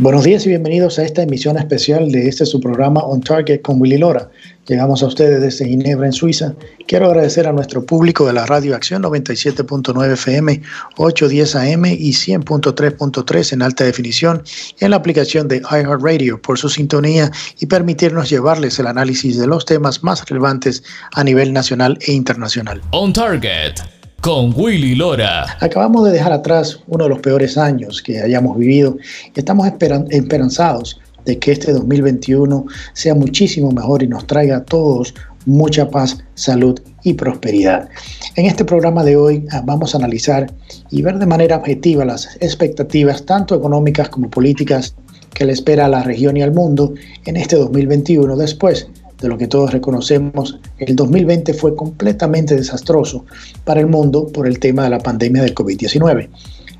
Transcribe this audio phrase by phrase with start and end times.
[0.00, 3.80] Buenos días y bienvenidos a esta emisión especial de este su programa On Target con
[3.80, 4.30] Willy Lora.
[4.68, 6.54] Llegamos a ustedes desde Ginebra, en Suiza.
[6.86, 10.62] Quiero agradecer a nuestro público de la Radio Acción 97.9 FM,
[10.98, 14.44] 810 AM y 100.3.3 en alta definición
[14.78, 19.64] en la aplicación de iHeartRadio por su sintonía y permitirnos llevarles el análisis de los
[19.64, 22.80] temas más relevantes a nivel nacional e internacional.
[22.92, 25.46] On Target con Willy Lora.
[25.60, 28.96] Acabamos de dejar atrás uno de los peores años que hayamos vivido
[29.34, 29.68] y estamos
[30.10, 35.14] esperanzados de que este 2021 sea muchísimo mejor y nos traiga a todos
[35.46, 37.88] mucha paz, salud y prosperidad.
[38.34, 40.52] En este programa de hoy ah, vamos a analizar
[40.90, 44.94] y ver de manera objetiva las expectativas tanto económicas como políticas
[45.32, 46.92] que le espera a la región y al mundo
[47.24, 48.88] en este 2021 después
[49.20, 53.24] de lo que todos reconocemos, el 2020 fue completamente desastroso
[53.64, 56.28] para el mundo por el tema de la pandemia del COVID-19.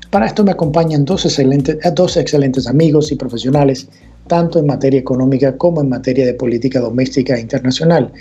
[0.09, 3.87] Para esto me acompañan dos excelentes, dos excelentes amigos y profesionales
[4.29, 8.13] tanto en materia económica como en materia de política doméstica e internacional.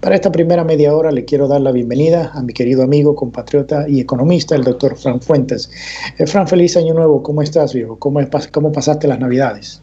[0.00, 3.88] Para esta primera media hora le quiero dar la bienvenida a mi querido amigo, compatriota
[3.88, 5.70] y economista, el doctor Fran Fuentes.
[6.18, 7.22] Eh, Fran, feliz año nuevo.
[7.22, 7.96] ¿Cómo estás, viejo?
[7.98, 9.80] ¿Cómo, ¿Cómo pasaste las navidades?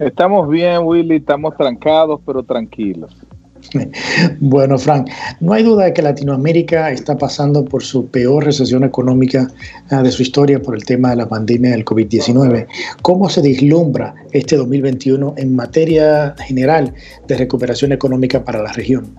[0.00, 1.16] Estamos bien, Willy.
[1.16, 3.14] Estamos trancados, pero tranquilos.
[4.40, 9.48] Bueno, Frank, no hay duda de que Latinoamérica está pasando por su peor recesión económica
[9.90, 12.66] ah, de su historia por el tema de la pandemia del COVID-19.
[13.02, 16.94] ¿Cómo se deslumbra este 2021 en materia general
[17.28, 19.14] de recuperación económica para la región?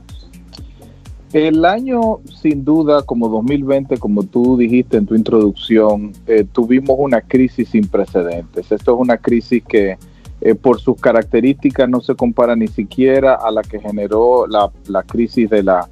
[1.32, 7.22] El año, sin duda, como 2020, como tú dijiste en tu introducción, eh, tuvimos una
[7.22, 8.72] crisis sin precedentes.
[8.72, 9.98] Esto es una crisis que
[10.42, 15.50] eh, por sus características no se compara ni siquiera a la que generó la, crisis
[15.50, 15.88] de la,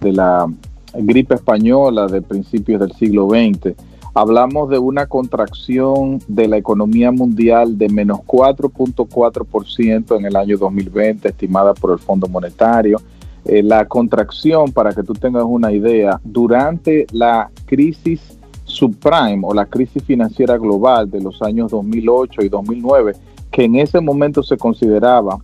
[0.00, 0.46] de la
[0.94, 3.74] gripe española de principios del siglo XX.
[4.14, 11.28] Hablamos de una contracción de la economía mundial de menos 4.4% en el año 2020,
[11.28, 13.00] estimada por el Fondo Monetario.
[13.44, 18.20] Eh, la contracción, para que tú tengas una idea, durante la crisis
[18.64, 23.14] subprime o la crisis financiera global de los años 2008 y 2009,
[23.52, 25.38] que en ese momento se consideraba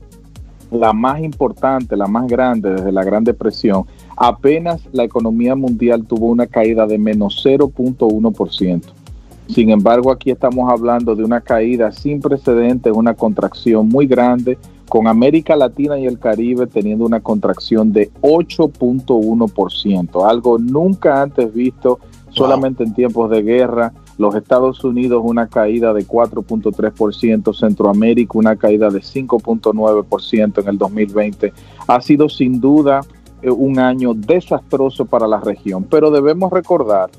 [0.70, 3.84] la más importante, la más grande desde la Gran Depresión,
[4.16, 8.82] apenas la economía mundial tuvo una caída de menos 0.1%.
[9.48, 14.58] Sin embargo, aquí estamos hablando de una caída sin precedentes, una contracción muy grande,
[14.88, 22.00] con América Latina y el Caribe teniendo una contracción de 8.1%, algo nunca antes visto,
[22.30, 28.90] solamente en tiempos de guerra, los Estados Unidos una caída de 4.3%, Centroamérica una caída
[28.90, 31.52] de 5.9% en el 2020.
[31.86, 33.00] Ha sido sin duda
[33.40, 37.10] eh, un año desastroso para la región, pero debemos recordar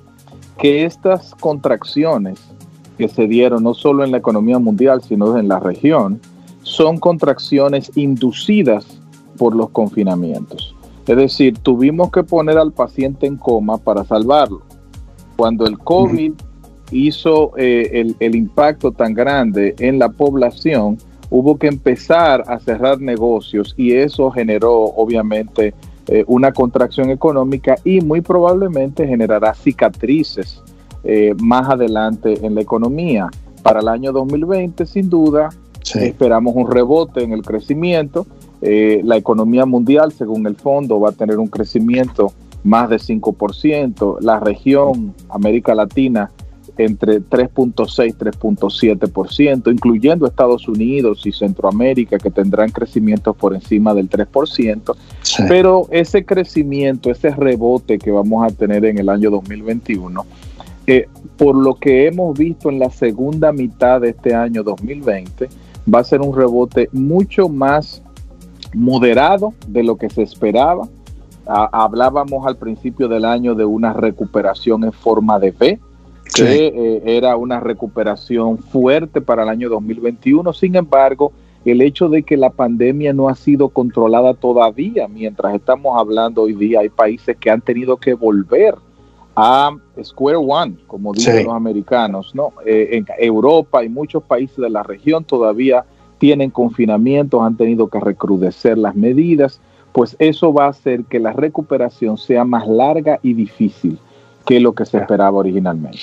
[0.58, 2.40] que estas contracciones
[2.98, 6.20] que se dieron no solo en la economía mundial, sino en la región,
[6.64, 8.86] son contracciones inducidas
[9.38, 10.76] por los confinamientos.
[11.08, 14.62] Es decir, tuvimos que poner al paciente en coma para salvarlo.
[15.38, 16.34] Cuando el COVID
[16.92, 20.98] hizo eh, el, impacto tan grande en la población,
[21.30, 25.74] hubo que empezar a cerrar negocios y eso generó obviamente
[26.08, 30.62] eh, una contracción económica y muy probablemente generará cicatrices
[31.04, 33.30] eh, más adelante en la economía.
[33.62, 35.50] Para el año 2020, sin duda,
[35.96, 38.26] esperamos un rebote en el crecimiento.
[38.62, 42.32] la economía mundial, según el fondo, va a tener un crecimiento
[42.64, 44.20] más de 5%.
[44.22, 46.32] La región, América Latina,
[46.80, 54.10] entre 3.6 y 3.7%, incluyendo Estados Unidos y Centroamérica, que tendrán crecimientos por encima del
[54.10, 54.96] 3%.
[55.50, 60.26] Pero ese crecimiento, ese rebote que vamos a tener en el año 2021,
[60.88, 61.08] eh,
[61.38, 65.50] por lo que hemos visto en la segunda mitad de este año 2020,
[65.94, 68.02] va a ser un rebote mucho más
[68.74, 70.88] moderado de lo que se esperaba.
[71.46, 75.80] hablábamos al principio del año de una recuperación en forma de V,
[76.34, 80.54] que eh, era una recuperación fuerte para el año 2021.
[80.54, 81.32] Sin embargo,
[81.66, 86.54] el hecho de que la pandemia no ha sido controlada todavía, mientras estamos hablando hoy
[86.54, 88.76] día, hay países que han tenido que volver
[89.36, 89.72] a
[90.02, 92.54] Square One, como dicen los americanos, ¿no?
[92.66, 95.86] Eh, en Europa y muchos países de la región todavía
[96.18, 99.62] tienen confinamientos, han tenido que recrudecer las medidas,
[99.94, 103.98] pues eso va a hacer que la recuperación sea más larga y difícil
[104.50, 106.00] que lo que se esperaba originalmente.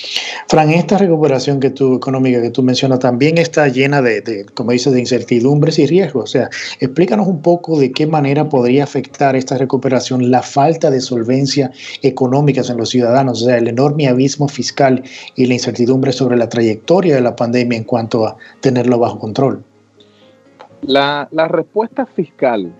[0.47, 4.93] Fran, esta recuperación que tú, económica que tú mencionas también está llena de, como dices,
[4.93, 6.23] de incertidumbres y riesgos.
[6.23, 6.49] O sea,
[6.79, 11.71] explícanos un poco de qué manera podría afectar esta recuperación la falta de solvencia
[12.01, 15.03] económica en los ciudadanos, o sea, el enorme abismo fiscal
[15.35, 19.61] y la incertidumbre sobre la trayectoria de la pandemia en cuanto a tenerlo bajo control.
[20.83, 22.71] La, la respuesta fiscal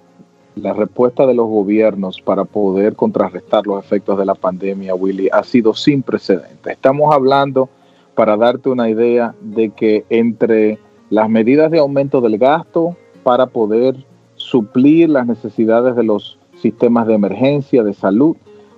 [0.62, 5.44] la respuesta de los gobiernos para poder contrarrestar los efectos de la pandemia, Willy, ha
[5.44, 6.74] sido sin precedentes.
[6.74, 7.70] Estamos hablando,
[8.16, 13.96] para darte una idea, de que entre las medidas de aumento del gasto para poder
[14.36, 18.36] suplir las necesidades de los sistemas de emergencia, de salud,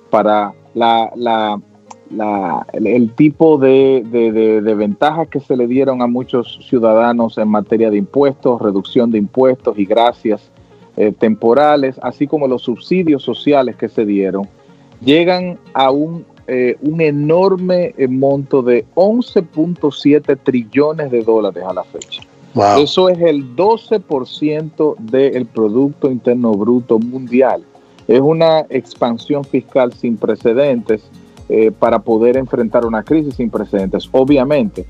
[0.09, 0.53] para
[2.73, 4.03] el tipo de,
[4.63, 9.19] de, ventajas que se le dieron a muchos ciudadanos en materia de impuestos, reducción de
[9.19, 10.51] impuestos y gracias
[11.01, 14.49] eh, temporales, así como los subsidios sociales que se dieron,
[14.99, 21.85] llegan a un, eh, un enorme eh, monto de 11.7 trillones de dólares a la
[21.85, 22.21] fecha.
[22.77, 27.63] Eso es el 12% del Producto Interno Bruto Mundial.
[28.05, 31.09] Es una expansión fiscal sin precedentes
[31.79, 34.09] para poder enfrentar una crisis sin precedentes.
[34.11, 34.85] Obviamente,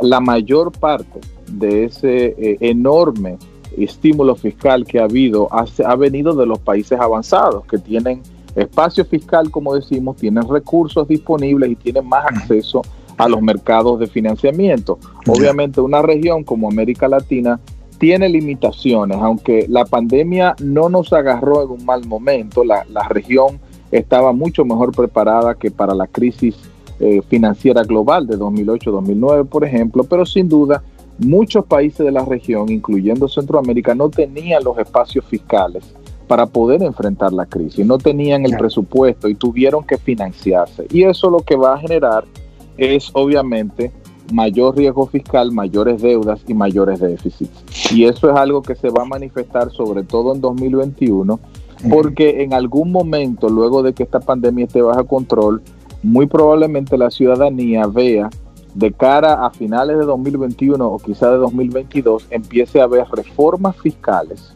[0.00, 3.36] la mayor parte de ese enorme
[3.78, 8.22] estímulo fiscal que ha habido ha, ha venido de los países avanzados que tienen
[8.54, 12.82] espacio fiscal, como decimos, tienen recursos disponibles y tienen más acceso
[13.16, 14.98] a los mercados de financiamiento.
[15.26, 17.60] Obviamente una región como América Latina
[17.98, 23.60] tiene limitaciones, aunque la pandemia no nos agarró en un mal momento, la, región
[23.92, 26.56] estaba mucho mejor preparada que para la crisis
[26.98, 30.82] eh, financiera global de 2008-2009, por ejemplo, pero sin duda
[31.18, 35.94] muchos países de la región, incluyendo Centroamérica, no tenían los espacios fiscales
[36.26, 40.86] para poder enfrentar la crisis, no tenían el presupuesto y tuvieron que financiarse.
[40.90, 42.24] Y eso lo que va a generar
[42.76, 43.92] es obviamente
[44.32, 47.64] mayor riesgo fiscal, mayores deudas y mayores déficits.
[47.92, 51.38] Y eso es algo que se va a manifestar sobre todo en 2021,
[51.90, 55.62] porque en algún momento, luego de que esta pandemia esté bajo control,
[56.02, 58.30] muy probablemente la ciudadanía vea
[58.74, 64.54] de cara a finales de 2021 o quizá de 2022 empiece a haber reformas fiscales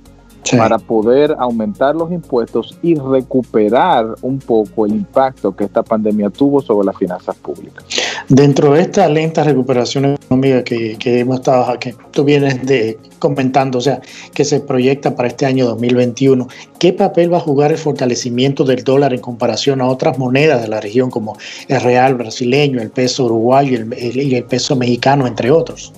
[0.56, 6.60] para poder aumentar los impuestos y recuperar un poco el impacto que esta pandemia tuvo
[6.60, 7.84] sobre las finanzas públicas.
[8.28, 13.78] Dentro de esta lenta recuperación económica que, que hemos estado, que tú vienes de comentando,
[13.78, 14.00] o sea,
[14.34, 16.46] que se proyecta para este año 2021,
[16.78, 20.69] ¿qué papel va a jugar el fortalecimiento del dólar en comparación a otras monedas de
[20.69, 21.37] la región como
[21.69, 25.93] el real brasileño, el peso uruguayo y el, peso mexicano, entre otros?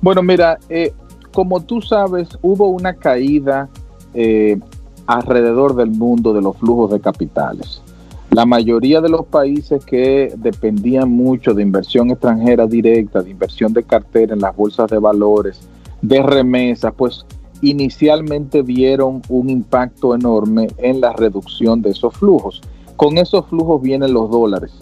[0.00, 0.92] Bueno, mira, eh,
[1.32, 3.68] como tú sabes, hubo una caída
[4.14, 4.58] eh,
[5.06, 7.82] alrededor del mundo de los flujos de capitales.
[8.30, 13.82] La mayoría de los países que dependían mucho de inversión extranjera directa, de inversión de
[13.82, 15.60] cartera en las bolsas de valores,
[16.02, 17.24] de remesas, pues
[17.62, 22.60] inicialmente vieron un impacto enorme en la reducción de esos flujos.
[22.96, 24.72] Con esos flujos vienen los dólares.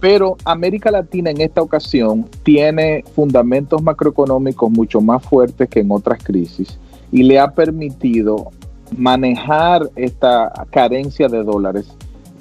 [0.00, 6.22] Pero América Latina en esta ocasión tiene fundamentos macroeconómicos mucho más fuertes que en otras
[6.22, 6.78] crisis
[7.10, 8.50] y le ha permitido
[8.96, 11.86] manejar esta carencia de dólares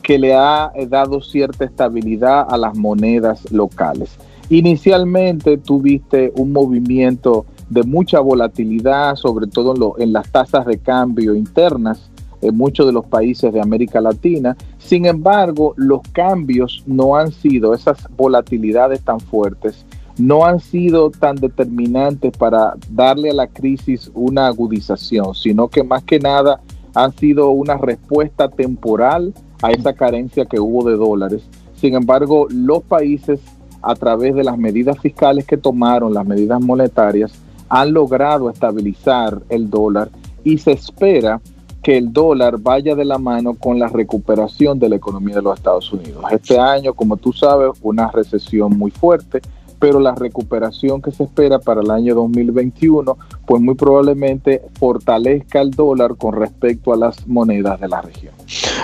[0.01, 4.17] que le ha dado cierta estabilidad a las monedas locales.
[4.49, 12.11] Inicialmente tuviste un movimiento de mucha volatilidad, sobre todo en, las tasas de cambio internas
[12.47, 14.55] en muchos de los países de América Latina.
[14.77, 19.85] Sin embargo, los cambios no han sido, esas volatilidades tan fuertes,
[20.17, 26.03] no han sido tan determinantes para darle a la crisis una agudización, sino que más
[26.03, 26.61] que nada
[26.93, 31.43] han sido una respuesta temporal a esa carencia que hubo de dólares.
[31.75, 33.41] Sin embargo, los países,
[33.81, 37.33] a través de las medidas fiscales que tomaron, las medidas monetarias,
[37.67, 40.09] han logrado estabilizar el dólar
[40.43, 41.41] y se espera
[41.85, 45.53] que el dólar vaya de la mano con la recuperación de la economía de los
[45.53, 46.25] Estados Unidos.
[46.31, 49.39] Este año, como tú sabes, una recesión muy fuerte,
[49.79, 55.71] pero la recuperación que se espera para el año 2021, pues muy probablemente fortalezca el
[55.71, 58.33] dólar con respecto a las monedas de la región.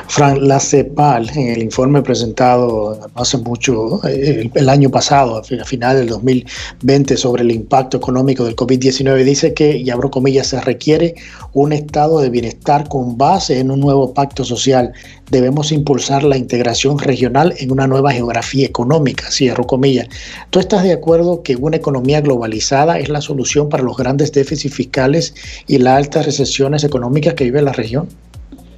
[0.08, 5.98] Fran, la CEPAL, en el informe presentado hace mucho, el, el año pasado, a final
[5.98, 11.16] del 2020, sobre el impacto económico del COVID-19, dice que, y abro comillas, se requiere
[11.54, 14.94] un estado de bienestar con base en un nuevo pacto social.
[15.30, 20.08] Debemos impulsar la integración regional en una nueva geografía económica, cierro comillas.
[20.50, 24.74] ¿Tú estás de acuerdo que una economía globalizada es la solución para los grandes déficits
[24.74, 25.36] fiscales
[25.68, 28.08] y las altas recesiones económicas que vive la región?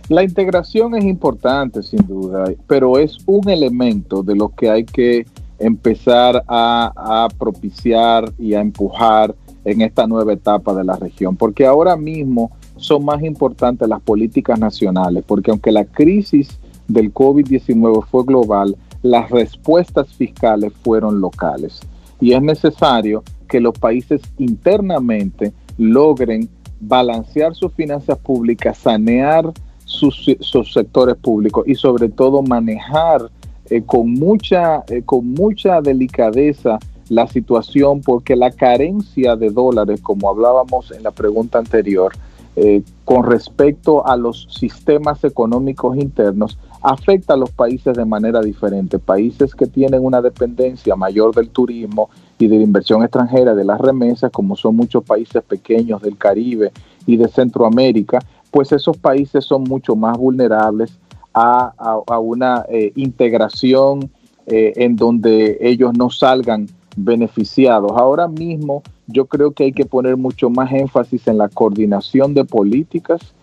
[0.10, 5.26] La integración es importante, sin duda, pero es un elemento de lo que hay que
[5.60, 9.34] empezar a, propiciar y a empujar
[9.64, 14.60] en esta nueva etapa de la región, porque ahora mismo son más importantes las políticas
[14.60, 21.80] nacionales, porque aunque la crisis del COVID-19 fue global, las respuestas fiscales fueron locales.
[22.20, 29.52] Y es necesario que los países internamente logren balancear sus finanzas públicas, sanear
[29.86, 30.26] sus,
[30.74, 33.30] sectores públicos y sobre todo manejar
[33.70, 36.80] eh, con, mucha, eh, con mucha delicadeza
[37.10, 42.14] la situación porque la carencia de dólares, como hablábamos en la pregunta anterior,
[42.56, 49.00] eh, con respecto a los sistemas económicos internos, afecta a los países de manera diferente.
[49.00, 53.80] Países que tienen una dependencia mayor del turismo y de la inversión extranjera, de las
[53.80, 56.72] remesas, como son muchos países pequeños del Caribe
[57.06, 58.20] y de Centroamérica,
[58.52, 61.00] pues esos países son mucho más vulnerables
[61.34, 61.74] a,
[62.20, 64.12] una eh, integración
[64.46, 67.92] eh, en donde ellos no salgan beneficiados.
[67.96, 72.46] Ahora mismo yo creo que hay que poner mucho más énfasis en la coordinación de
[72.46, 73.34] políticas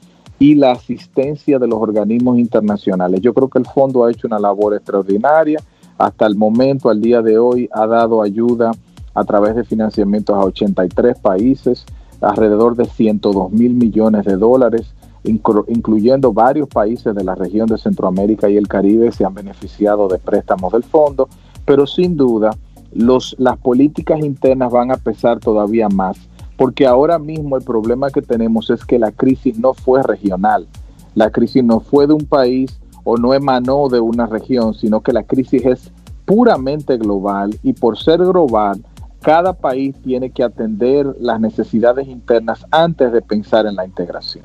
[0.40, 3.20] y la asistencia de los organismos internacionales.
[3.20, 5.62] Yo creo que el fondo ha hecho una labor extraordinaria.
[5.99, 8.73] Hasta el momento, al día de hoy, ha dado ayuda
[9.14, 11.85] a través de financiamientos a 83 países,
[12.23, 14.94] alrededor de 102 mil millones de dólares,
[15.25, 20.18] incluyendo varios países de la región de Centroamérica y el Caribe se han beneficiado de
[20.18, 21.28] préstamos del fondo,
[21.66, 22.56] pero sin duda
[22.92, 26.16] las políticas internas van a pesar todavía más,
[26.61, 30.67] porque ahora mismo el problema que tenemos es que la crisis no fue regional,
[31.14, 35.14] la crisis no fue de un país o no emanó de una región, sino que
[35.14, 35.90] la crisis es
[36.26, 38.85] puramente global y por ser global,
[39.23, 44.45] cada país tiene que atender las necesidades internas antes de pensar en la integración.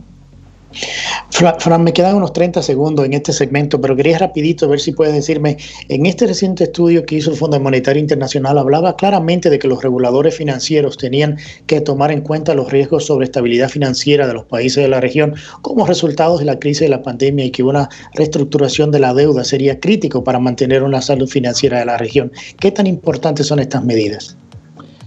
[1.32, 5.14] Fran, me quedan unos 30 segundos en este segmento, pero quería rapidito ver si puedes
[5.14, 5.58] decirme,
[5.90, 9.84] en este reciente estudio que hizo el Fondo Monetario Internacional hablaba claramente de que los
[9.84, 14.84] reguladores financieros tenían que tomar en cuenta los riesgos sobre estabilidad financiera de los países
[14.84, 18.92] de la región como resultados de la crisis de la pandemia y que una reestructuración
[18.92, 22.32] de la deuda sería crítico para mantener una salud financiera de la región.
[22.60, 24.38] ¿Qué tan importantes son estas medidas?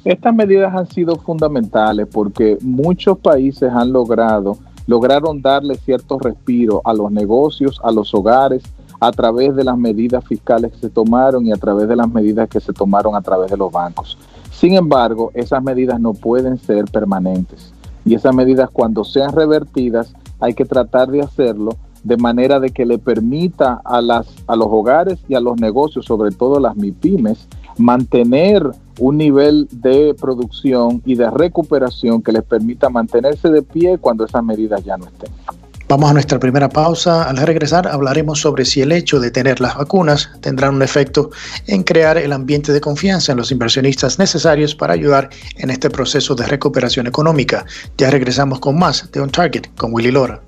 [0.05, 6.95] Estas medidas han sido fundamentales porque muchos países han logrado lograron darle cierto respiro a
[6.95, 8.62] los negocios, a los hogares,
[8.99, 12.49] a través de las medidas fiscales que se tomaron y a través de las medidas
[12.49, 14.16] que se tomaron a través de los bancos.
[14.50, 17.73] Sin embargo, esas medidas no pueden ser permanentes
[18.07, 22.87] y esas medidas cuando sean revertidas hay que tratar de hacerlo de manera de que
[22.87, 27.47] le permita a, las, a los hogares y a los negocios, sobre todo las MIPIMES,
[27.76, 34.25] mantener un nivel de producción y de recuperación que les permita mantenerse de pie cuando
[34.25, 35.31] esas medidas ya no estén.
[35.88, 37.25] Vamos a nuestra primera pausa.
[37.25, 41.31] Al regresar hablaremos sobre si el hecho de tener las vacunas tendrá un efecto
[41.67, 46.35] en crear el ambiente de confianza en los inversionistas necesarios para ayudar en este proceso
[46.35, 47.64] de recuperación económica.
[47.97, 50.43] Ya regresamos con más de On Target con Willy Lora.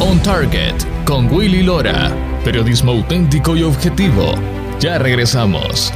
[0.00, 2.10] On Target con Willy Lora.
[2.42, 4.32] Periodismo auténtico y objetivo.
[4.80, 5.92] Ya regresamos.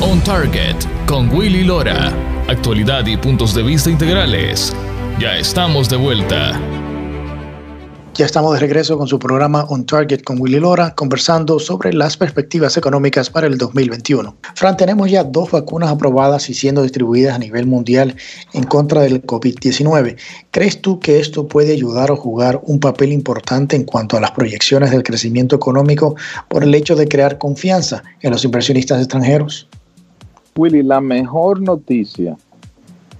[0.00, 0.76] On Target
[1.06, 2.12] con Willy Lora.
[2.46, 4.72] Actualidad y puntos de vista integrales.
[5.18, 6.52] Ya estamos de vuelta.
[8.14, 12.16] Ya estamos de regreso con su programa On Target con Willy Lora, conversando sobre las
[12.16, 14.36] perspectivas económicas para el 2021.
[14.54, 18.14] Fran, tenemos ya dos vacunas aprobadas y siendo distribuidas a nivel mundial
[18.52, 20.16] en contra del COVID-19.
[20.52, 24.30] ¿Crees tú que esto puede ayudar o jugar un papel importante en cuanto a las
[24.30, 26.14] proyecciones del crecimiento económico
[26.46, 29.68] por el hecho de crear confianza en los inversionistas extranjeros?
[30.58, 32.36] Willy, la mejor noticia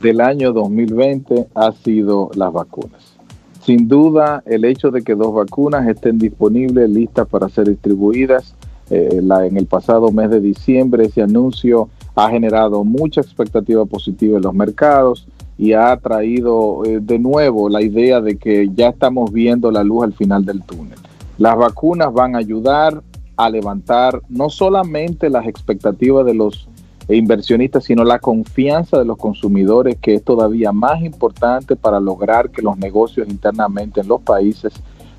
[0.00, 3.16] del año 2020 ha sido las vacunas.
[3.62, 8.56] Sin duda, el hecho de que dos vacunas estén disponibles, listas para ser distribuidas,
[8.90, 14.42] eh, en el pasado mes de diciembre, ese anuncio ha generado mucha expectativa positiva en
[14.42, 19.70] los mercados y ha traído eh, de nuevo la idea de que ya estamos viendo
[19.70, 20.98] la luz al final del túnel.
[21.38, 23.00] Las vacunas van a ayudar
[23.36, 26.68] a levantar no solamente las expectativas de los
[27.08, 32.50] e inversionistas, sino la confianza de los consumidores, que es todavía más importante para lograr
[32.50, 34.74] que los negocios internamente en los países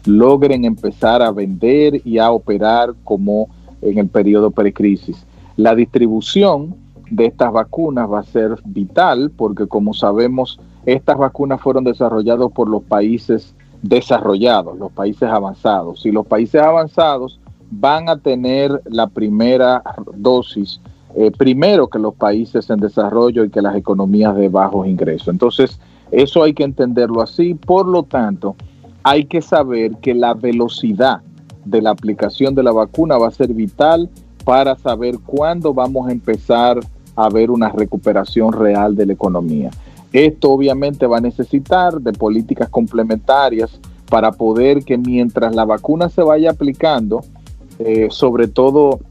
[0.06, 3.50] logren empezar a vender y a operar como
[3.82, 5.26] en el periodo precrisis.
[5.58, 6.76] La distribución
[7.10, 12.70] de estas vacunas va a ser vital porque como sabemos, estas vacunas fueron desarrolladas por
[12.70, 16.06] los países desarrollados, los países avanzados.
[16.06, 17.40] Y los países avanzados
[17.72, 19.82] van a tener la primera
[20.16, 20.80] dosis
[21.22, 25.28] eh, primero que los países en desarrollo y que las economías de bajos ingresos.
[25.28, 25.78] Entonces,
[26.12, 27.56] eso hay que entenderlo así.
[27.56, 28.56] Por lo tanto,
[29.04, 31.20] hay que saber que la velocidad
[31.66, 34.10] de la aplicación de la vacuna va a ser vital
[34.46, 36.80] para saber cuándo vamos a empezar
[37.18, 39.72] a ver una recuperación real de la economía.
[40.14, 43.78] Esto obviamente va a necesitar de políticas complementarias
[44.10, 47.26] para poder que mientras la vacuna se vaya aplicando,
[47.78, 49.02] eh, sobre todo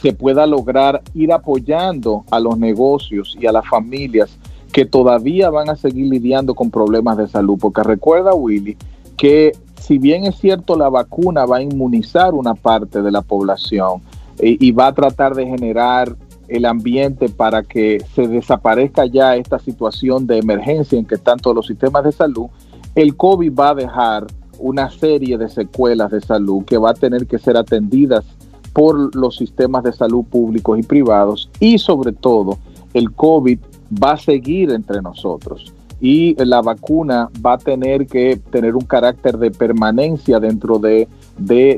[0.00, 4.38] se pueda lograr ir apoyando a los negocios y a las familias
[4.72, 7.58] que todavía van a seguir lidiando con problemas de salud.
[7.60, 8.76] Porque recuerda, Willy,
[9.16, 14.00] que si bien es cierto la vacuna va a inmunizar una parte de la población
[14.38, 16.16] eh, y va a tratar de generar
[16.48, 21.56] el ambiente para que se desaparezca ya esta situación de emergencia en que están todos
[21.56, 22.46] los sistemas de salud,
[22.94, 24.26] el COVID va a dejar
[24.58, 28.24] una serie de secuelas de salud que va a tener que ser atendidas
[28.72, 32.58] por los sistemas de salud públicos y privados y sobre todo
[32.94, 33.58] el COVID
[34.02, 39.36] va a seguir entre nosotros y la vacuna va a tener que tener un carácter
[39.36, 41.08] de permanencia dentro de,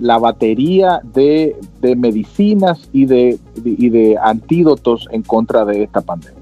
[0.00, 1.56] la batería de,
[1.96, 6.41] medicinas y de, y de antídotos en contra de esta pandemia.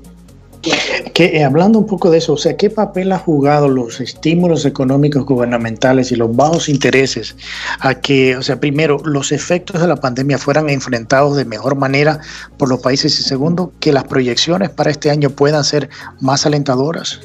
[1.14, 4.66] Que, eh, hablando un poco de eso, o sea, ¿qué papel ha jugado los estímulos
[4.66, 7.34] económicos gubernamentales y los bajos intereses
[7.80, 12.20] a que, o sea, primero, los efectos de la pandemia fueran enfrentados de mejor manera
[12.58, 15.88] por los países y segundo, que las proyecciones para este año puedan ser
[16.20, 17.20] más alentadoras?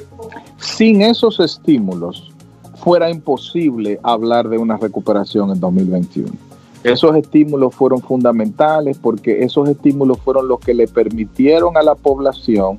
[0.58, 2.32] Sin esos estímulos,
[2.82, 6.32] fuera imposible hablar de una recuperación en 2021.
[6.84, 12.78] Esos estímulos fueron fundamentales porque esos estímulos fueron los que le permitieron a la población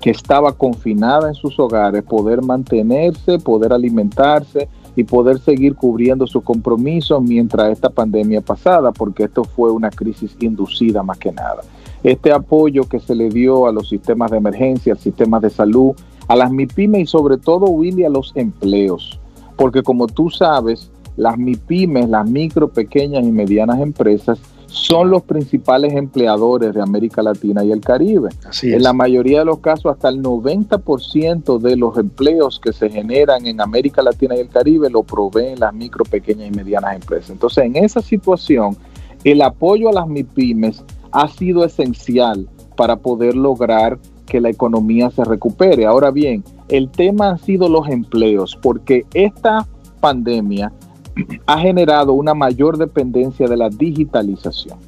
[0.00, 6.42] que estaba confinada en sus hogares poder mantenerse, poder alimentarse y poder seguir cubriendo sus
[6.42, 11.62] compromisos mientras esta pandemia pasada, porque esto fue una crisis inducida más que nada.
[12.02, 15.92] Este apoyo que se le dio a los sistemas de emergencia, al sistema de salud,
[16.28, 19.18] a las MIPIMES y sobre todo, Willy, a los empleos.
[19.56, 24.38] Porque como tú sabes, las MIPIMES, las micro, pequeñas y medianas empresas,
[24.78, 28.30] son los principales empleadores de América Latina y el Caribe.
[28.62, 33.46] en la mayoría de los casos, hasta el 90% de los empleos que se generan
[33.46, 37.30] en América Latina y el Caribe lo proveen las micro, pequeñas y medianas empresas.
[37.30, 38.76] Entonces, en esa situación,
[39.24, 45.24] el apoyo a las MIPIMES ha sido esencial para poder lograr que la economía se
[45.24, 45.86] recupere.
[45.86, 49.66] Ahora bien, el tema han sido los empleos, porque esta
[50.00, 50.72] pandemia
[51.46, 54.78] ha generado una mayor dependencia de la digitalización.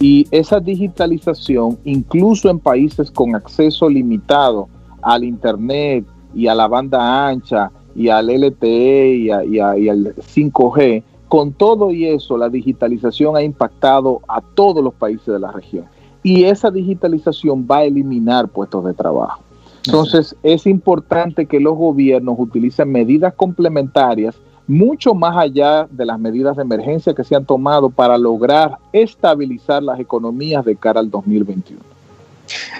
[0.00, 4.68] Y esa digitalización, incluso en países con acceso limitado
[5.02, 11.52] al Internet y a la banda ancha y al LTE y, y al 5G, con
[11.52, 15.84] todo y eso, la digitalización ha impactado a todos los países de la región
[16.22, 19.42] y esa digitalización va a eliminar puestos de trabajo.
[19.86, 24.36] Entonces, es importante que los gobiernos utilicen medidas complementarias
[24.68, 29.82] mucho más allá de las medidas de emergencia que se han tomado para lograr estabilizar
[29.82, 31.80] las economías de cara al 2021.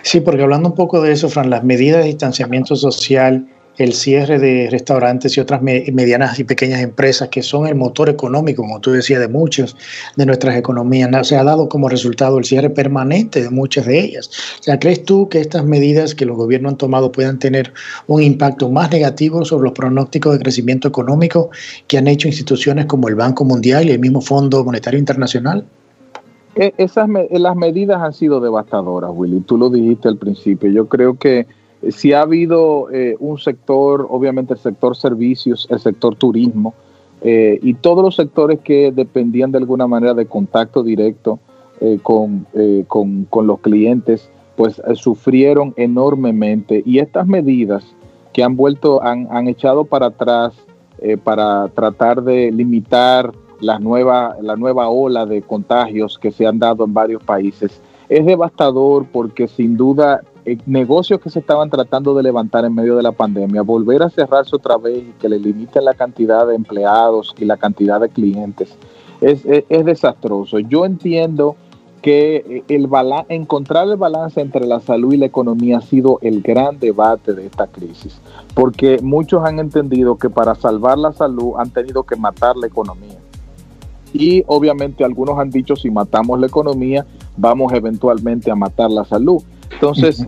[0.02, 3.48] Sí, porque hablando un poco de eso, Fran, las medidas de distanciamiento social
[3.78, 8.62] el cierre de restaurantes y otras medianas y pequeñas empresas que son el motor económico,
[8.62, 9.76] como tú decías, de muchas
[10.16, 11.26] de nuestras economías.
[11.26, 14.30] Se ha dado como resultado el cierre permanente de muchas de ellas.
[14.58, 17.72] O sea, ¿crees tú que estas medidas que los gobiernos han tomado puedan tener
[18.08, 21.50] un impacto más negativo sobre los pronósticos de crecimiento económico
[21.86, 25.64] que han hecho instituciones como el Banco Mundial y el mismo Fondo Monetario Internacional?
[26.56, 29.40] E, esas las medidas han sido devastadoras, Willy.
[29.40, 30.70] Tú lo dijiste al principio.
[30.70, 31.46] Yo creo que
[31.90, 36.74] si ha habido eh, un sector, obviamente el sector servicios, el sector turismo
[37.20, 41.38] eh, y todos los sectores que dependían de alguna manera de contacto directo
[41.80, 42.46] eh, con,
[42.88, 46.82] con, los clientes, pues sufrieron enormemente.
[46.84, 47.84] Y estas medidas
[48.32, 50.54] que han vuelto, han, han echado para atrás
[51.22, 57.22] para tratar de limitar la nueva ola de contagios que se han dado en varios
[57.22, 62.74] países, es devastador porque sin duda eh, negocios que se estaban tratando de levantar en
[62.74, 66.46] medio de la pandemia, volver a cerrarse otra vez y que le limiten la cantidad
[66.46, 68.74] de empleados y la cantidad de clientes,
[69.20, 69.44] es,
[69.84, 70.58] desastroso.
[70.60, 71.56] Yo entiendo
[72.00, 72.88] que eh, el
[73.28, 77.44] encontrar el balance entre la salud y la economía ha sido el gran debate de
[77.44, 78.18] esta crisis,
[78.54, 83.18] porque muchos han entendido que para salvar la salud han tenido que matar la economía.
[84.14, 87.04] Y obviamente algunos han dicho si matamos la economía,
[87.36, 89.42] vamos eventualmente a matar la salud.
[89.72, 90.26] Entonces,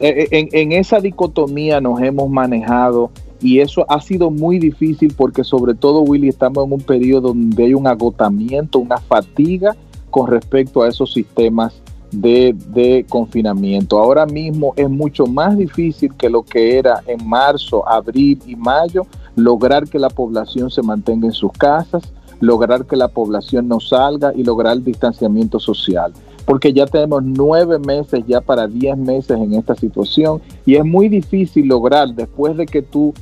[0.00, 5.44] eh, eh, en, esa dicotomía nos hemos manejado y eso ha sido muy difícil porque
[5.44, 9.76] sobre todo, Willy, estamos en un periodo donde hay un agotamiento, una fatiga
[10.10, 13.98] con respecto a esos sistemas de, confinamiento.
[13.98, 19.06] Ahora mismo es mucho más difícil que lo que era en marzo, abril y mayo
[19.34, 22.02] lograr que la población se mantenga en sus casas,
[22.40, 26.12] lograr que la población no salga y lograr el distanciamiento social.
[26.44, 31.08] Porque ya tenemos nueve meses, ya para diez meses en esta situación y es muy
[31.08, 33.12] difícil lograr después de que tú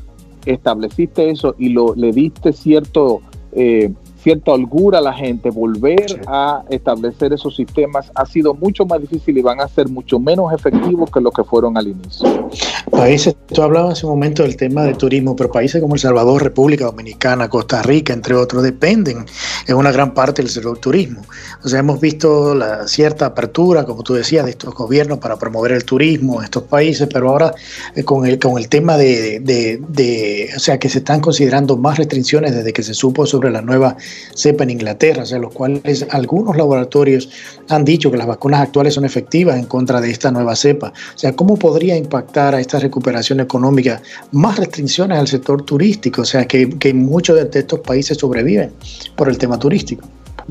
[0.45, 3.23] estableciste eso y lo, le diste cierto
[3.53, 3.93] eh,
[4.25, 9.37] cierta holgura a la gente, volver a establecer esos sistemas ha sido mucho más difícil
[9.37, 12.49] y van a ser mucho menos efectivos que lo que fueron al inicio.
[12.91, 16.43] Países, tú hablabas hace un momento del tema de turismo, pero países como El Salvador,
[16.43, 19.27] República Dominicana, Costa Rica, entre otros, dependen
[19.67, 21.23] en una gran parte del turismo.
[21.63, 25.73] O sea, hemos visto la cierta apertura, como tú decías, de estos gobiernos para promover
[25.73, 27.55] el turismo en estos países, pero ahora
[27.95, 31.77] eh, con, el, con el tema de, de, de, o sea, que se están considerando
[31.77, 33.97] más restricciones desde que se supo sobre la nueva
[34.35, 37.31] cepa en Inglaterra, o sea, los cuales algunos laboratorios
[37.69, 40.93] han dicho que las vacunas actuales son efectivas en contra de esta nueva cepa.
[41.15, 46.23] O sea, ¿cómo podría impactar a esta recuperación económica más restricciones al sector turístico?
[46.23, 48.71] O sea, que, muchos de estos países sobreviven
[49.17, 50.07] por el tema turístico.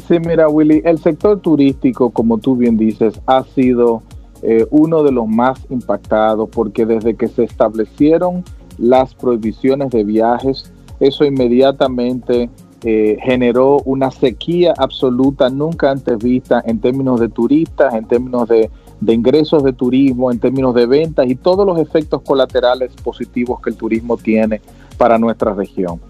[0.08, 4.02] Sí, mira, Willy, el sector turístico, como tú bien dices, ha sido
[4.41, 8.43] eh, uno de los más impactados porque desde que se establecieron
[8.78, 12.49] las prohibiciones de viajes, eso inmediatamente
[12.86, 18.69] eh, generó una sequía absoluta nunca antes vista en términos de turistas, en términos de,
[19.08, 23.78] ingresos de turismo, en términos de ventas y todos los efectos colaterales positivos que el
[23.78, 24.60] turismo tiene
[24.98, 26.02] para nuestra región.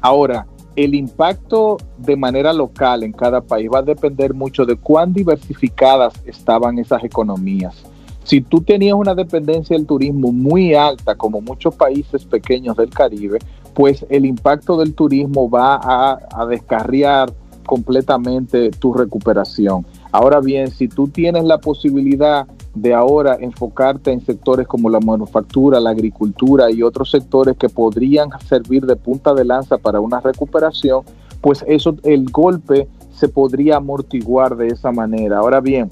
[0.00, 5.12] Ahora, el impacto de manera local en cada país va a depender mucho de cuán
[5.12, 7.84] diversificadas estaban esas economías.
[8.24, 13.38] Si tú tenías una dependencia del turismo muy alta, como muchos países pequeños del Caribe,
[13.74, 17.32] pues el impacto del turismo va a, descarriar
[17.66, 19.86] completamente tu recuperación.
[20.10, 25.80] Ahora bien, si tú tienes la posibilidad de ahora enfocarte en sectores como la manufactura,
[25.80, 31.04] la agricultura y otros sectores que podrían servir de punta de lanza para una recuperación,
[31.40, 35.38] pues eso el golpe se podría amortiguar de esa manera.
[35.38, 35.88] Ahora bien,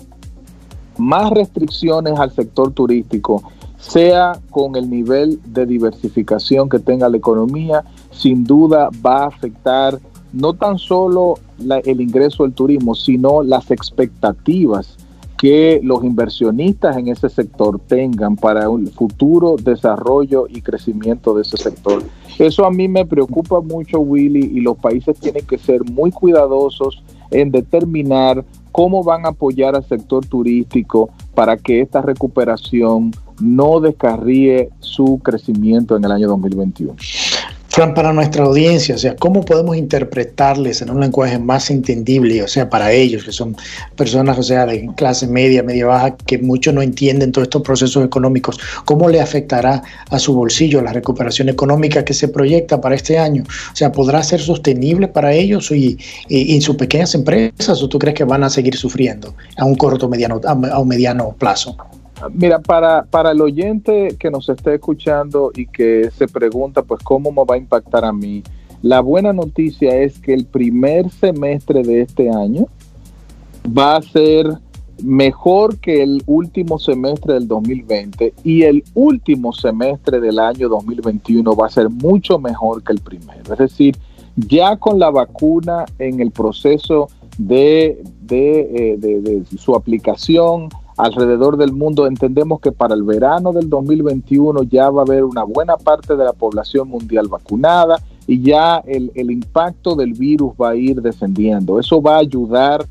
[0.98, 3.42] más restricciones al sector turístico
[3.80, 9.98] sea con el nivel de diversificación que tenga la economía, sin duda va a afectar
[10.32, 11.34] no tan solo
[11.84, 14.96] el ingreso del turismo, sino las expectativas
[15.36, 21.56] que los inversionistas en ese sector tengan para un futuro desarrollo y crecimiento de ese
[21.56, 22.02] sector.
[22.38, 27.02] Eso a mí me preocupa mucho, Willy, y los países tienen que ser muy cuidadosos
[27.30, 34.70] en determinar cómo van a apoyar al sector turístico para que esta recuperación no descarríe
[34.80, 36.96] su crecimiento en el año 2021.
[37.70, 42.48] Fran, para nuestra audiencia, o sea, ¿cómo podemos interpretarles en un lenguaje más entendible, o
[42.48, 43.56] sea, para ellos, que son
[43.94, 48.04] personas, o sea, de clase media, media baja, que muchos no entienden todos estos procesos
[48.04, 53.20] económicos, ¿cómo le afectará a su bolsillo la recuperación económica que se proyecta para este
[53.20, 53.44] año?
[53.72, 55.96] O sea, ¿podrá ser sostenible para ellos y,
[56.28, 60.08] y, sus pequeñas empresas o tú crees que van a seguir sufriendo a un corto,
[60.08, 61.76] mediano, a un mediano plazo?
[62.32, 67.32] Mira, para, para el oyente que nos esté escuchando y que se pregunta, pues, ¿cómo
[67.32, 68.42] me va a impactar a mí?
[68.82, 72.66] La buena noticia es que el primer semestre de este año
[73.66, 74.46] va a ser
[75.02, 81.66] mejor que el último semestre del 2020 y el último semestre del año 2021 va
[81.66, 83.52] a ser mucho mejor que el primero.
[83.52, 83.96] Es decir,
[84.36, 90.68] ya con la vacuna en el proceso de, de, eh, de su aplicación,
[91.02, 95.44] alrededor del mundo, entendemos que para el verano del 2021 ya va a haber una
[95.44, 100.76] buena parte de la población mundial vacunada y ya el, impacto del virus va a
[100.76, 101.80] ir descendiendo.
[101.80, 102.86] Eso va a ayudar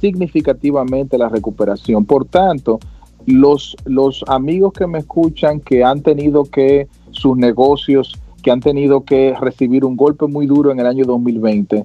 [0.00, 2.04] significativamente la recuperación.
[2.04, 2.80] Por tanto,
[3.26, 9.04] los, los amigos que me escuchan que han tenido que sus negocios, que han tenido
[9.04, 11.84] que recibir un golpe muy duro en el año 2020, eh,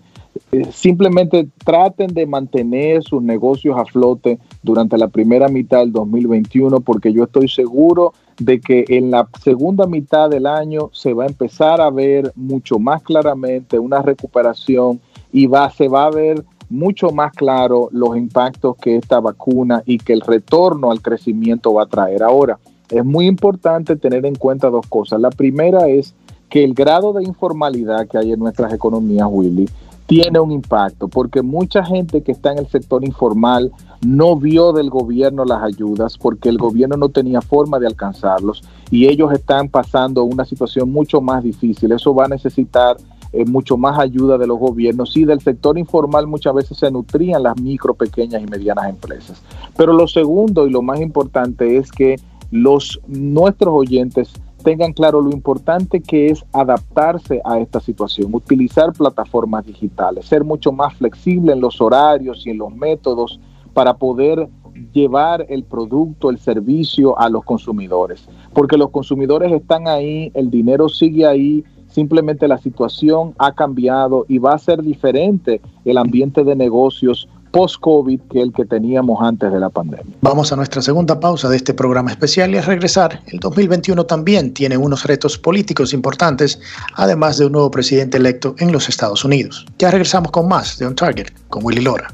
[0.71, 7.13] simplemente traten de mantener sus negocios a flote durante la primera mitad del 2021 porque
[7.13, 11.81] yo estoy seguro de que en la segunda mitad del año se va a empezar
[11.81, 14.99] a ver mucho más claramente una recuperación
[15.31, 19.97] y va, se va a ver mucho más claro los impactos que esta vacuna y
[19.97, 22.23] que el retorno al crecimiento va a traer.
[22.23, 25.19] Ahora, es muy importante tener en cuenta dos cosas.
[25.19, 26.13] La primera es
[26.49, 29.67] que el grado de informalidad que hay en nuestras economías, Willy,
[30.07, 33.71] tiene un impacto, porque mucha gente que está en el sector informal
[34.05, 39.07] no vio del gobierno las ayudas porque el gobierno no tenía forma de alcanzarlos y
[39.07, 41.91] ellos están pasando una situación mucho más difícil.
[41.91, 42.95] Eso va a necesitar
[43.33, 47.43] eh, mucho más ayuda de los gobiernos y del sector informal muchas veces se nutrían
[47.43, 49.41] las micro, pequeñas y medianas empresas.
[49.75, 52.15] Pero lo segundo y lo más importante es que
[52.49, 54.31] los nuestros oyentes
[54.67, 60.73] tengan claro lo importante que es adaptarse a esta situación, utilizar plataformas digitales, ser mucho
[60.73, 63.39] más flexible en los horarios y en los métodos
[63.73, 64.49] para poder
[64.91, 70.89] llevar el producto, el servicio a los consumidores, porque los consumidores están ahí, el dinero
[70.89, 76.57] sigue ahí, simplemente la situación ha cambiado y va a ser diferente el ambiente de
[76.57, 80.15] negocios post-COVID que el que teníamos antes de la pandemia.
[80.21, 83.19] Vamos a nuestra segunda pausa de este programa especial y a regresar.
[83.25, 86.59] El 2021 también tiene unos retos políticos importantes,
[86.93, 89.65] además de un nuevo presidente electo en los Estados Unidos.
[89.79, 92.13] Ya regresamos con más de On Target con Willy Lora.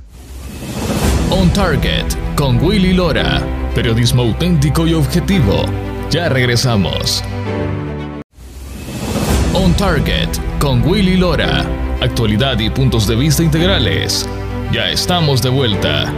[1.29, 2.05] On Target
[2.37, 3.45] con Willy Lora.
[3.75, 5.65] Periodismo auténtico y objetivo.
[6.09, 7.21] Ya regresamos.
[9.53, 10.29] On Target
[10.61, 11.65] con Willy Lora.
[11.99, 14.25] Actualidad y puntos de vista integrales
[14.73, 16.11] ya estamos de vuelta.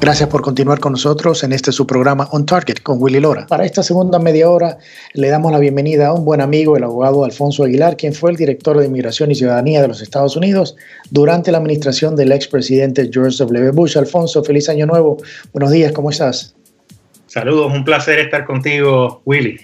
[0.00, 3.46] Gracias por continuar con nosotros en este su programa On Target con Willy Lora.
[3.46, 4.78] Para esta segunda media hora
[5.12, 8.38] le damos la bienvenida a un buen amigo, el abogado Alfonso Aguilar, quien fue el
[8.38, 10.76] director de Inmigración y Ciudadanía de los Estados Unidos
[11.10, 13.70] durante la administración del expresidente George W.
[13.72, 13.98] Bush.
[13.98, 15.18] Alfonso, feliz año nuevo.
[15.52, 16.54] Buenos días, ¿cómo estás?
[17.26, 19.58] Saludos, un placer estar contigo, Willy.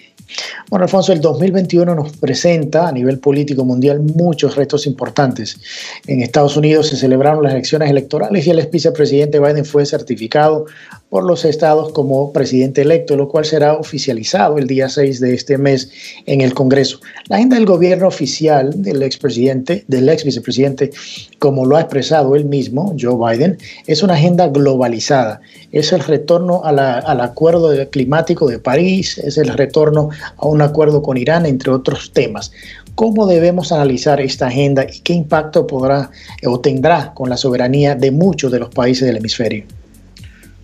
[0.70, 5.58] Bueno, Alfonso, el 2021 nos presenta a nivel político mundial muchos retos importantes.
[6.06, 10.66] En Estados Unidos se celebraron las elecciones electorales y el vicepresidente Biden fue certificado
[11.10, 15.58] por los estados como presidente electo, lo cual será oficializado el día 6 de este
[15.58, 15.90] mes
[16.24, 17.00] en el Congreso.
[17.28, 20.92] La agenda del gobierno oficial del expresidente, del ex vicepresidente,
[21.40, 25.40] como lo ha expresado él mismo, Joe Biden, es una agenda globalizada.
[25.72, 31.16] Es el retorno al acuerdo climático de París, es el retorno a un acuerdo con
[31.16, 32.52] Irán, entre otros temas.
[32.94, 36.10] ¿Cómo debemos analizar esta agenda y qué impacto podrá
[36.46, 39.64] o tendrá con la soberanía de muchos de los países del hemisferio?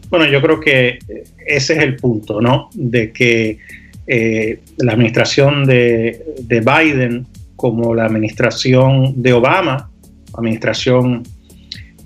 [0.09, 0.99] Bueno, yo creo que
[1.47, 2.71] ese es el punto, ¿no?
[2.75, 3.59] De que
[4.07, 9.90] eh, la administración de, Biden, como la administración de Obama,
[10.35, 11.25] administración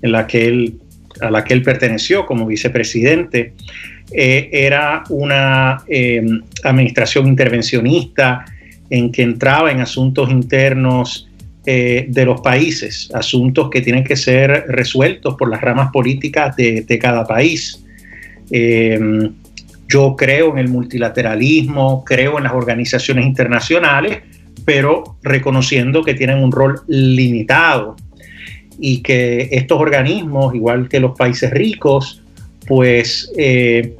[0.01, 0.79] en la que él,
[1.21, 3.53] a la que él perteneció como vicepresidente,
[4.13, 6.23] eh, era una eh,
[6.63, 8.45] administración intervencionista
[8.89, 11.27] en que entraba en asuntos internos
[11.63, 17.23] de los países, asuntos que tienen que ser resueltos por las ramas políticas de cada
[17.23, 17.81] país.
[18.51, 19.33] Em,
[19.87, 24.19] yo creo en el multilateralismo, creo en las organizaciones internacionales,
[24.65, 27.95] pero reconociendo que tienen un rol limitado
[28.79, 32.21] y que estos organismos, igual que los países ricos,
[32.67, 33.95] pues eh,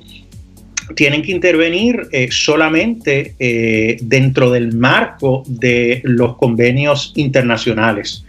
[0.95, 8.25] tienen que intervenir eh, solamente eh, dentro del marco de los convenios internacionales.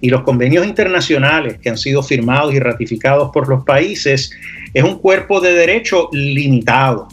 [0.00, 4.30] Y los convenios internacionales que han sido firmados y ratificados por los países
[4.72, 7.08] es un cuerpo de derecho limitado.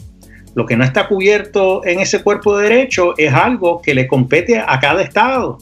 [0.54, 4.58] Lo que no está cubierto en ese cuerpo de derecho es algo que le compete
[4.58, 5.58] a cada estado.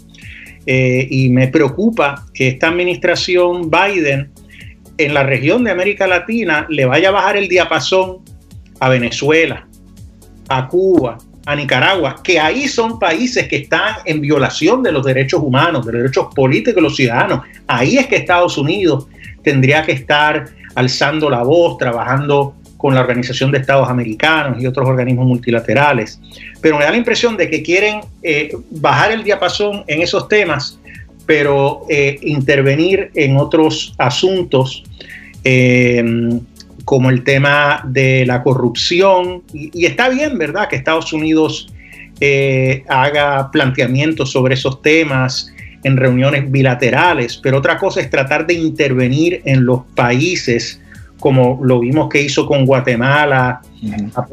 [0.66, 4.30] Eh, y me preocupa que esta administración Biden
[4.96, 8.18] en la región de América Latina le vaya a bajar el diapasón
[8.80, 9.66] a Venezuela,
[10.48, 15.42] a Cuba, a Nicaragua, que ahí son países que están en violación de los derechos
[15.42, 17.40] humanos, de los derechos políticos de los ciudadanos.
[17.66, 19.07] Ahí es que Estados Unidos
[19.42, 24.88] tendría que estar alzando la voz, trabajando con la Organización de Estados Americanos y otros
[24.88, 26.20] organismos multilaterales.
[26.61, 30.78] Pero me da la impresión de que quieren eh, bajar el diapasón en esos temas,
[31.26, 34.85] pero eh, intervenir en otros asuntos
[35.44, 36.40] eh,
[36.85, 39.42] como el tema de la corrupción.
[39.53, 41.68] Y, está bien, ¿verdad?, que Estados Unidos
[42.88, 45.53] haga planteamientos sobre esos temas
[45.85, 50.81] en reuniones bilaterales, pero otra cosa es tratar de intervenir en los países,
[51.20, 53.61] como lo vimos que hizo con Guatemala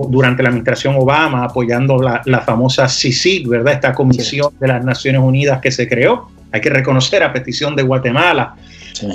[0.10, 3.74] durante la administración Obama, apoyando la, famosa CICIG, ¿verdad?
[3.74, 6.30] Esta comisión de las Naciones Unidas que se creó.
[6.54, 8.56] Hay que reconocer a petición de Guatemala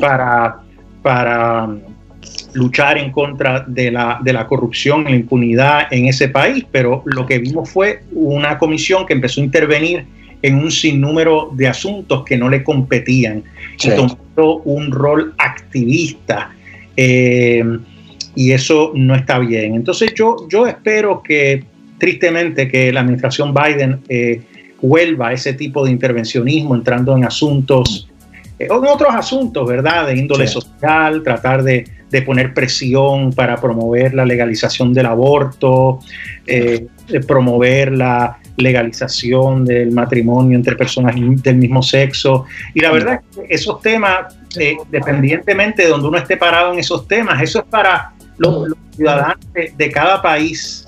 [0.01, 0.59] para,
[1.03, 1.69] para
[2.57, 7.03] luchar en contra de la, de la corrupción y la impunidad en ese país, pero
[7.05, 10.07] lo que vimos fue una comisión que empezó a intervenir
[10.43, 13.43] en un sinnúmero de asuntos que no le competían
[13.83, 16.51] y tomó un rol activista.
[16.97, 17.63] Eh,
[18.35, 19.75] y eso no está bien.
[19.75, 21.65] Entonces yo, yo espero que,
[21.99, 24.43] tristemente, que la administración Biden eh,
[24.81, 28.09] vuelva a ese tipo de intervencionismo entrando en asuntos,
[28.59, 30.07] eh, en otros asuntos, ¿verdad?
[30.07, 36.01] De índole social, tratar de, de, poner presión para promover la legalización del aborto,
[37.27, 42.47] promover la, legalización del matrimonio entre personas del mismo sexo.
[42.75, 46.79] Y la verdad es que esos temas, eh, dependientemente de donde uno esté parado en
[46.79, 50.87] esos temas, eso es para los, ciudadanos de, cada país.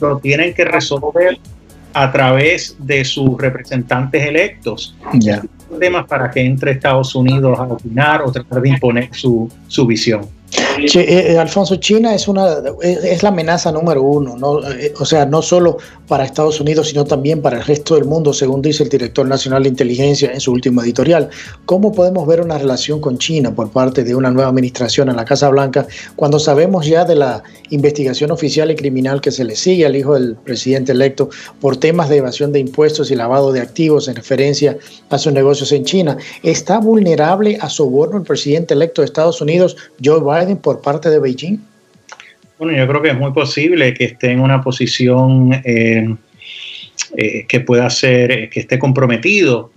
[0.00, 1.38] Lo tienen que resolver
[1.92, 4.96] a través de sus representantes electos.
[5.78, 10.22] Temas para que entre Estados Unidos a opinar o tratar de imponer su, su visión.
[10.82, 14.66] Eh, eh, Alfonso, China es una es, la amenaza número uno, ¿no?
[14.70, 18.32] Eh, o sea, no solo para Estados Unidos, sino también para el resto del mundo,
[18.32, 21.28] según dice el director nacional de inteligencia en su último editorial.
[21.66, 25.24] ¿Cómo podemos ver una relación con China por parte de una nueva administración en la
[25.24, 29.86] Casa Blanca cuando sabemos ya de la investigación oficial y criminal que se le sigue
[29.86, 31.28] al hijo del presidente electo
[31.60, 34.78] por temas de evasión de impuestos y lavado de activos en referencia
[35.10, 36.16] a sus negocios en China?
[36.42, 40.60] ¿Está vulnerable a soborno el presidente electo de Estados Unidos, Joe Biden?
[40.69, 41.58] por parte de Beijing?
[42.60, 46.14] Bueno, yo creo que es muy posible que esté en una posición eh,
[47.16, 49.72] eh, que pueda ser, eh, que esté comprometido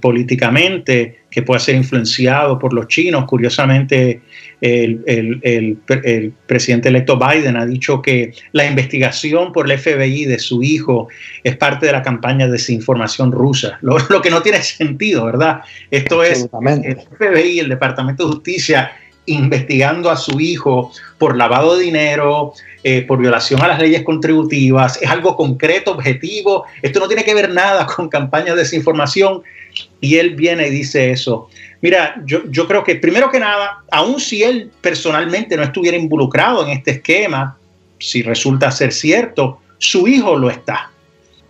[0.00, 3.24] políticamente, que pueda ser influenciado por los chinos.
[3.26, 4.20] Curiosamente,
[4.60, 5.78] el,
[6.46, 11.06] presidente electo Biden ha dicho que la investigación por el FBI de su hijo
[11.44, 15.60] es parte de la campaña de desinformación rusa, lo, lo que no tiene sentido, ¿verdad?
[15.88, 16.48] Esto es
[16.82, 18.90] el FBI, el Departamento de Justicia,
[19.26, 25.00] investigando a su hijo por lavado de dinero, eh, por violación a las leyes contributivas.
[25.00, 26.64] Es algo concreto, objetivo.
[26.82, 29.42] Esto no tiene que ver nada con campañas de desinformación.
[30.00, 31.48] Y él viene y dice eso.
[31.80, 36.64] Mira, yo, yo creo que primero que nada, aun si él personalmente no estuviera involucrado
[36.64, 37.56] en este esquema,
[37.98, 40.90] si resulta ser cierto, su hijo lo está.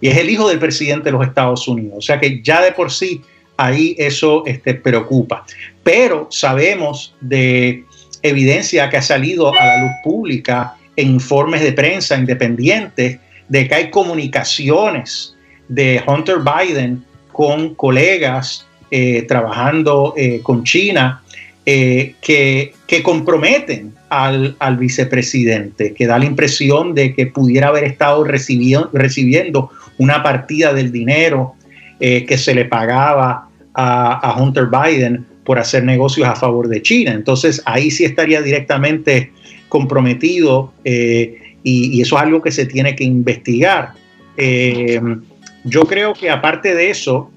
[0.01, 1.95] Y es el hijo del presidente de los Estados Unidos.
[1.99, 3.23] O sea que ya de por sí
[3.65, 5.45] ahí eso este, preocupa.
[5.83, 7.85] Pero sabemos de
[8.23, 13.75] evidencia que ha salido a la luz pública en informes de prensa independientes de que
[13.75, 15.35] hay comunicaciones
[15.69, 21.23] de Hunter Biden con colegas eh, trabajando eh, con China
[21.65, 27.85] eh, que, que, comprometen al, al, vicepresidente, que da la impresión de que pudiera haber
[27.85, 31.55] estado recibiendo, recibiendo una partida del dinero
[32.01, 37.13] que se le pagaba a, Hunter Biden por hacer negocios a favor de China.
[37.13, 39.33] Entonces ahí sí estaría directamente
[39.69, 43.93] comprometido eh, y, eso es algo que se tiene que investigar.
[44.37, 45.01] Eh,
[45.65, 47.31] yo creo que aparte de eso,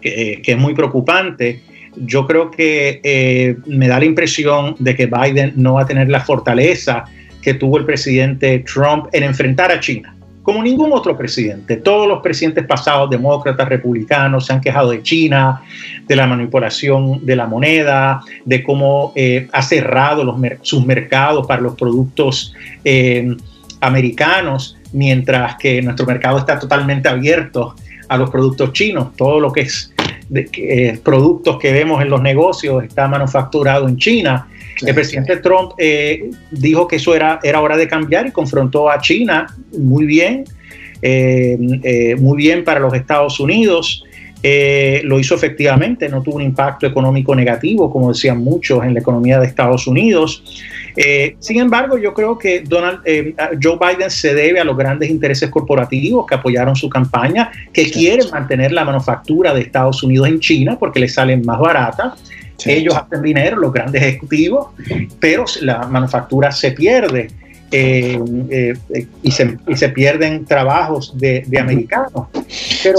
[0.00, 1.60] que, es muy preocupante,
[1.96, 6.08] yo creo que eh, me da la impresión de que Biden no va a tener
[6.08, 7.04] la fortaleza
[7.42, 11.76] que tuvo el presidente Trump en enfrentar a China como ningún otro presidente.
[11.76, 15.62] Todos los presidentes pasados, demócratas, republicanos, se han quejado de China,
[16.06, 21.74] de la manipulación de la moneda, de cómo eh, ha cerrado sus mercados para los
[21.74, 23.36] productos eh,
[23.80, 27.74] americanos, mientras que nuestro mercado está totalmente abierto
[28.08, 29.14] a los productos chinos.
[29.16, 29.92] Todo lo que es
[30.30, 34.48] de, eh, productos que vemos en los negocios está manufacturado en China
[34.86, 39.00] el presidente Trump eh, dijo que eso era, era hora de cambiar y confrontó a
[39.00, 40.44] China muy bien,
[41.02, 44.04] eh, eh, muy bien para los Estados Unidos.
[44.42, 49.38] lo hizo efectivamente, no tuvo un impacto económico negativo, como decían muchos, en la economía
[49.38, 50.42] de Estados Unidos.
[51.38, 53.00] Sin embargo, yo creo que Donald,
[53.62, 58.28] Joe Biden se debe a los grandes intereses corporativos que apoyaron su campaña, que quieren
[58.30, 62.14] mantener la manufactura de Estados Unidos en China porque le salen más barata.
[62.66, 64.68] Ellos hacen dinero, los grandes ejecutivos,
[65.18, 67.28] pero la manufactura se pierde.
[67.72, 68.18] Eh,
[68.50, 72.26] eh, y, se, pierden trabajos de, americanos.
[72.82, 72.98] Pero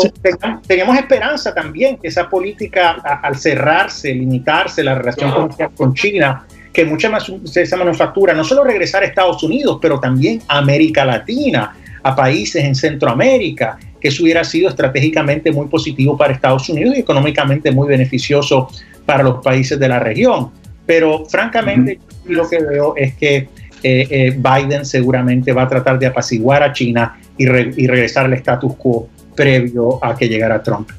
[0.65, 6.85] tenemos esperanza también que esa política, al cerrarse, limitarse la relación comercial con China, que
[6.85, 11.03] mucha más de esa manufactura no solo regresar a Estados Unidos, pero también a América
[11.05, 16.95] Latina, a países en Centroamérica, que eso hubiera sido estratégicamente muy positivo para Estados Unidos
[16.95, 18.69] y económicamente muy beneficioso
[19.05, 20.49] para los países de la región.
[20.85, 23.47] Pero francamente, lo que veo es que eh,
[23.83, 28.75] eh, Biden seguramente va a tratar de apaciguar a China y, y regresar al status
[28.75, 30.89] quo previo a que llegara Trump.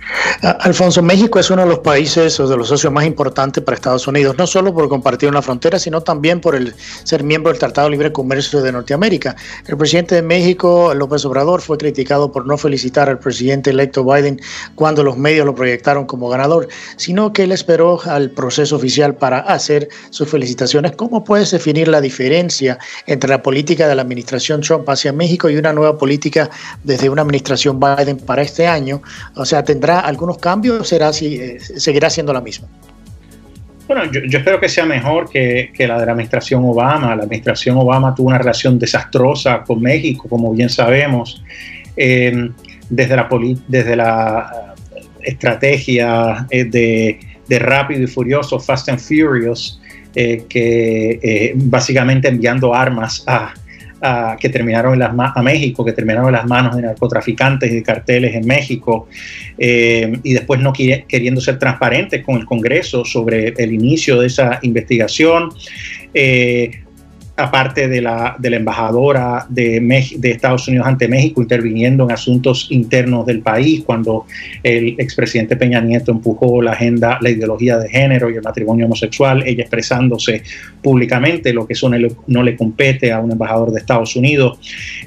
[0.61, 4.07] Alfonso, México es uno de los países o de los socios más importantes para Estados
[4.07, 7.87] Unidos, no solo por compartir una frontera, sino también por el ser miembro del Tratado
[7.87, 9.37] de Libre Comercio de Norteamérica.
[9.67, 14.41] El presidente de México, López Obrador, fue criticado por no felicitar al presidente electo Biden
[14.75, 19.39] cuando los medios lo proyectaron como ganador, sino que él esperó al proceso oficial para
[19.39, 20.93] hacer sus felicitaciones.
[20.93, 25.57] ¿Cómo puedes definir la diferencia entre la política de la administración Trump hacia México y
[25.57, 26.51] una nueva política
[26.83, 29.03] desde una administración Biden para este año?
[29.35, 32.69] O sea, ¿tendrá algunos cambios o será, si, eh, seguirá siendo la misma?
[33.87, 37.15] Bueno, yo, espero que sea mejor que, la de la administración Obama.
[37.15, 41.43] La administración Obama tuvo una relación desastrosa con México, como bien sabemos,
[41.97, 42.51] eh,
[42.89, 43.29] desde, la
[43.69, 44.75] desde la
[45.23, 47.19] estrategia de,
[47.49, 49.81] de rápido y furioso, Fast and Furious,
[50.15, 53.55] eh, que eh, básicamente enviando armas a,
[54.41, 57.83] que terminaron en las a México, que terminaron en las manos de narcotraficantes y de
[57.83, 59.09] carteles en México,
[59.59, 64.59] eh, y después no queriendo ser transparentes con el Congreso sobre el inicio de esa
[64.63, 65.51] investigación
[67.37, 69.81] aparte de la, de la embajadora de,
[70.17, 74.27] de, Estados Unidos ante México interviniendo en asuntos internos del país, cuando
[74.63, 79.43] el expresidente Peña Nieto empujó la agenda, la ideología de género y el matrimonio homosexual,
[79.47, 80.43] ella expresándose
[80.83, 84.59] públicamente, lo que eso no le, compete a un embajador de Estados Unidos.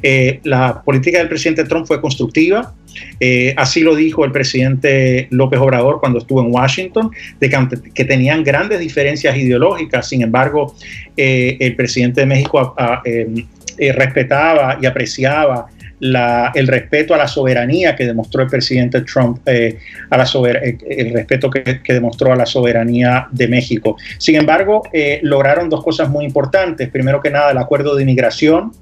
[0.01, 2.73] Eh, la política del presidente Trump fue constructiva,
[3.19, 7.49] eh, así lo dijo el presidente López Obrador cuando estuvo en Washington, de
[7.93, 10.07] que, tenían grandes diferencias ideológicas.
[10.07, 10.75] Sin embargo,
[11.15, 12.75] eh, el presidente de México
[13.05, 13.45] em,
[13.77, 15.67] eh, respetaba y apreciaba
[16.01, 22.35] el respeto a la soberanía que demostró el presidente Trump, el respeto que, demostró a
[22.35, 23.95] la soberanía de México.
[24.17, 24.83] Sin embargo,
[25.23, 26.89] lograron dos cosas muy importantes.
[26.89, 28.73] Primero que nada, el acuerdo de inmigración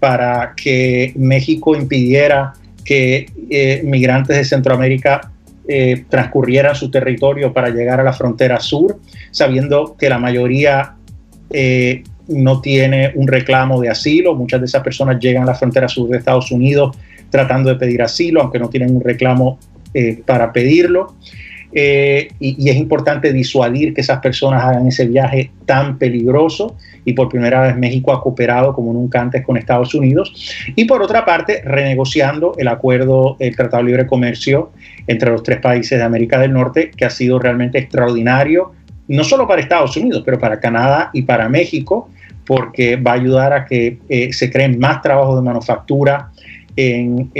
[0.00, 2.52] para que México impidiera
[2.86, 5.32] que eh, migrantes de Centroamérica
[5.68, 9.00] eh, transcurrieran su territorio para llegar a la frontera sur,
[9.32, 10.94] sabiendo que la mayoría
[11.50, 14.36] eh, no tiene un reclamo de asilo.
[14.36, 16.96] Muchas de esas personas llegan a la frontera sur de Estados Unidos
[17.28, 19.58] tratando de pedir asilo, aunque no tienen un reclamo
[20.26, 21.16] para pedirlo.
[21.72, 27.28] Y, y, es importante disuadir que esas personas hagan ese viaje tan peligroso y por
[27.28, 30.54] primera vez México ha cooperado como nunca antes con Estados Unidos.
[30.74, 34.72] Y por otra parte, renegociando el acuerdo, el Tratado de Libre Comercio
[35.06, 38.72] entre los tres países de América del Norte, que ha sido realmente extraordinario,
[39.08, 42.10] no solo para Estados Unidos, pero para Canadá y para México,
[42.44, 46.30] porque va a ayudar a que eh, se creen más trabajos de manufactura
[46.76, 47.30] en,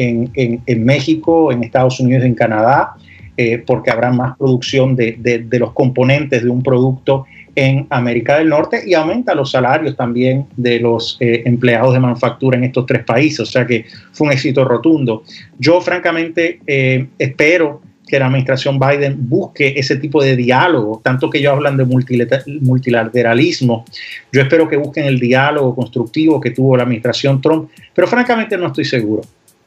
[0.85, 2.95] México, en Estados Unidos en Canadá,
[3.37, 8.49] eh, porque habrá más producción de, de, los componentes de un producto en América del
[8.49, 13.05] Norte y aumenta los salarios también de los eh, empleados de manufactura en estos tres
[13.05, 13.41] países.
[13.41, 15.23] O sea que fue un éxito rotundo.
[15.59, 21.39] Yo francamente eh, espero que la administración Biden busque ese tipo de diálogo, tanto que
[21.39, 23.85] ellos hablan de multilateralismo,
[24.33, 28.69] yo espero que busquen el diálogo constructivo que tuvo la administración Trump, pero francamente no
[28.69, 29.23] estoy seguro.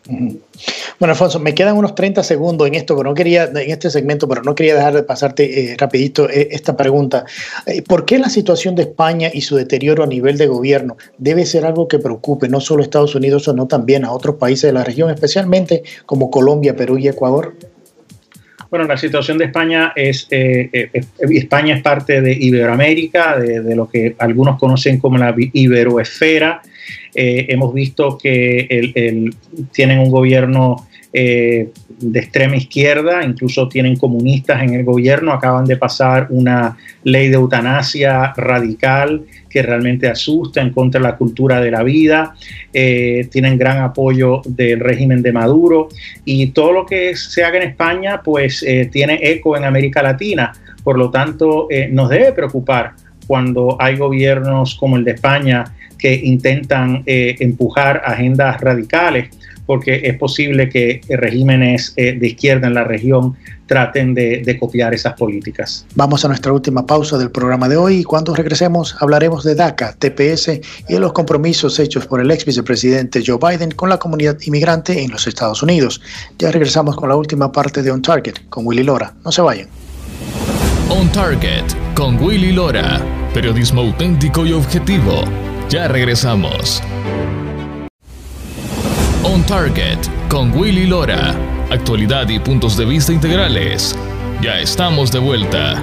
[0.08, 4.28] Bueno, Alfonso, me quedan unos 30 segundos en esto, pero no quería, en este segmento,
[4.28, 7.26] pero no quería dejar de pasarte eh, rapidito eh, esta pregunta.
[7.66, 11.46] Eh, ¿Por qué la situación de España y su deterioro a nivel de gobierno debe
[11.46, 14.74] ser algo que preocupe no solo a Estados Unidos, sino también a otros países de
[14.74, 17.56] la región, especialmente como Colombia, Perú y Ecuador?
[18.70, 24.60] Bueno, la situación de España es, España es parte de Iberoamérica, de, lo que algunos
[24.60, 26.62] conocen como la Iberoesfera.
[27.16, 29.32] Eh, hemos visto que
[29.72, 31.70] tienen un gobierno eh,
[32.00, 37.36] de extrema izquierda, incluso tienen comunistas en el gobierno, acaban de pasar una ley de
[37.36, 42.36] eutanasia radical que realmente asusta en contra de la cultura de la vida,
[42.74, 45.90] eh, tienen gran apoyo del régimen de Maduro
[46.26, 50.98] y todo lo que se haga en España pues tiene eco en América Latina, por
[50.98, 52.94] lo tanto nos debe preocupar
[53.30, 55.64] cuando hay gobiernos como el de España
[56.00, 59.30] que intentan eh, empujar agendas radicales,
[59.70, 63.36] porque es posible que regímenes eh, de izquierda en la región
[63.68, 65.86] traten de, copiar esas políticas.
[65.94, 69.94] Vamos a nuestra última pausa del programa de hoy y cuando regresemos hablaremos de DACA,
[69.94, 74.40] TPS y de los compromisos hechos por el ex vicepresidente Joe Biden con la comunidad
[74.42, 76.02] inmigrante en los Estados Unidos.
[76.40, 79.14] Ya regresamos con la última parte de On Target con Willy Lora.
[79.24, 79.68] No se vayan.
[80.90, 83.00] On Target con Willy Lora.
[83.36, 85.26] Periodismo auténtico y objetivo
[85.70, 86.82] ya regresamos.
[89.32, 91.36] On Target con Willy Lora.
[91.70, 93.96] Actualidad y puntos de vista integrales.
[94.42, 95.80] Ya estamos de vuelta.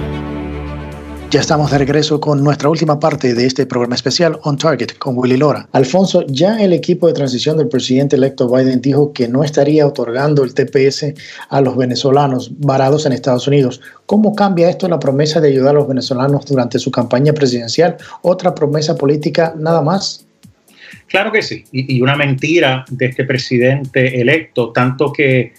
[1.31, 5.17] Ya estamos de regreso con nuestra última parte de este programa especial On Target con
[5.17, 5.69] Willy Lora.
[5.71, 10.43] Alfonso, ya el equipo de transición del presidente electo Biden dijo que no estaría otorgando
[10.43, 11.13] el TPS
[11.47, 13.79] a los venezolanos varados en Estados Unidos.
[14.05, 17.95] ¿Cómo cambia esto la promesa de ayudar a los venezolanos durante su campaña presidencial?
[18.23, 20.26] ¿Otra promesa política nada más?
[21.07, 25.53] Claro que sí, y, una mentira de este presidente electo, tanto que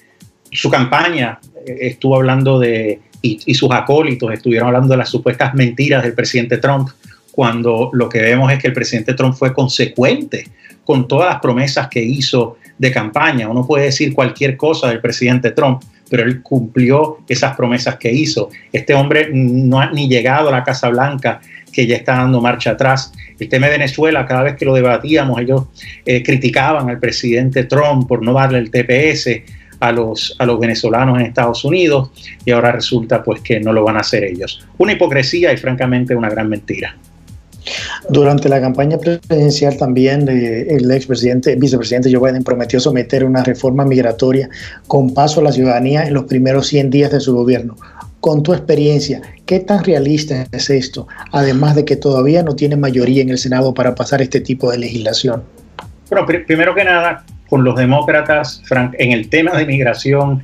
[0.52, 6.02] su campaña eh, estuvo hablando de y, sus acólitos estuvieron hablando de las supuestas mentiras
[6.02, 6.88] del presidente Trump,
[7.32, 10.46] cuando lo que vemos es que el presidente Trump fue consecuente
[10.84, 13.48] con todas las promesas que hizo de campaña.
[13.48, 18.50] Uno puede decir cualquier cosa del presidente Trump, pero él cumplió esas promesas que hizo.
[18.72, 21.40] Este hombre no ha ni llegado a la Casa Blanca,
[21.72, 23.12] que ya está dando marcha atrás.
[23.38, 25.64] El tema de Venezuela, cada vez que lo debatíamos, ellos
[26.04, 29.28] eh, criticaban al presidente Trump por no darle el TPS
[29.80, 32.10] a los, a los venezolanos en Estados Unidos
[32.44, 34.66] y ahora resulta pues que no lo van a hacer ellos.
[34.78, 36.96] Una hipocresía y francamente una gran mentira.
[38.08, 44.48] Durante la campaña presidencial también el expresidente, vicepresidente Joe Biden prometió someter una reforma migratoria
[44.86, 47.76] con paso a la ciudadanía en los primeros 100 días de su gobierno.
[48.20, 51.06] Con tu experiencia, ¿qué tan realista es esto?
[51.32, 54.78] Además de que todavía no tiene mayoría en el Senado para pasar este tipo de
[54.78, 55.44] legislación.
[56.10, 58.62] Bueno, primero que nada, con los demócratas,
[58.98, 60.42] en el tema de migración,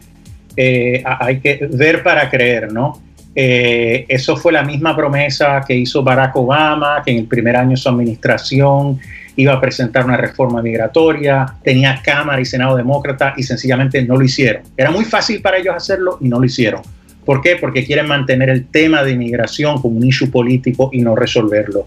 [0.56, 3.02] eh, hay que ver para creer, ¿no?
[3.34, 7.70] Eh, eso fue la misma promesa que hizo Barack Obama, que en el primer año
[7.70, 9.00] de su administración
[9.36, 14.24] iba a presentar una reforma migratoria, tenía Cámara y Senado demócrata y sencillamente no lo
[14.24, 14.62] hicieron.
[14.76, 16.82] Era muy fácil para ellos hacerlo y no lo hicieron.
[17.24, 17.56] ¿Por qué?
[17.56, 21.86] Porque quieren mantener el tema de inmigración como un issue político y no resolverlo.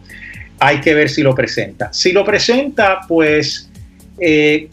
[0.60, 1.94] Hay que ver si lo presenta.
[1.94, 3.70] Si lo presenta, pues
[4.20, 4.70] eh,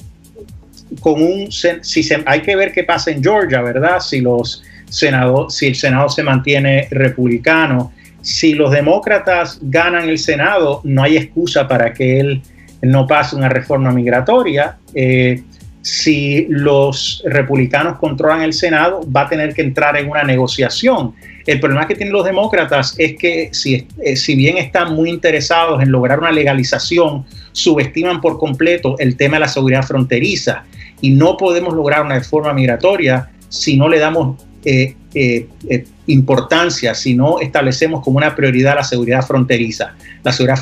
[1.00, 4.00] con un, si se, hay que ver qué pasa en Georgia, ¿verdad?
[4.00, 7.92] Si los Senado, si el Senado se mantiene republicano.
[8.20, 12.42] Si los demócratas ganan el Senado, no hay excusa para que él
[12.80, 14.76] no pase una reforma migratoria.
[14.94, 15.42] Eh,
[15.84, 21.12] si los republicanos controlan el Senado, va a tener que entrar en una negociación.
[21.46, 25.82] El problema que tienen los demócratas es que si, eh, si bien están muy interesados
[25.82, 30.64] en lograr una legalización, subestiman por completo el tema de la seguridad fronteriza
[31.02, 35.46] y no podemos lograr una reforma migratoria si no le damos eh, eh,
[36.06, 39.94] importancia si no establecemos como una prioridad la seguridad fronteriza.
[40.22, 40.58] La, seguridad,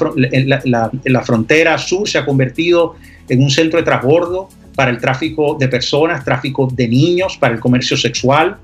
[0.64, 2.96] la, la, frontera sur se ha convertido
[3.28, 7.60] en un centro de transbordo para el tráfico de personas, tráfico de niños, para el
[7.60, 8.56] comercio sexual.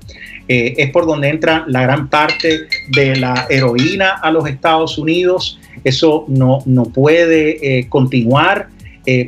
[0.47, 5.59] es por donde entra la gran parte de la heroína a los Estados Unidos.
[5.83, 8.69] Eso no, no puede continuar.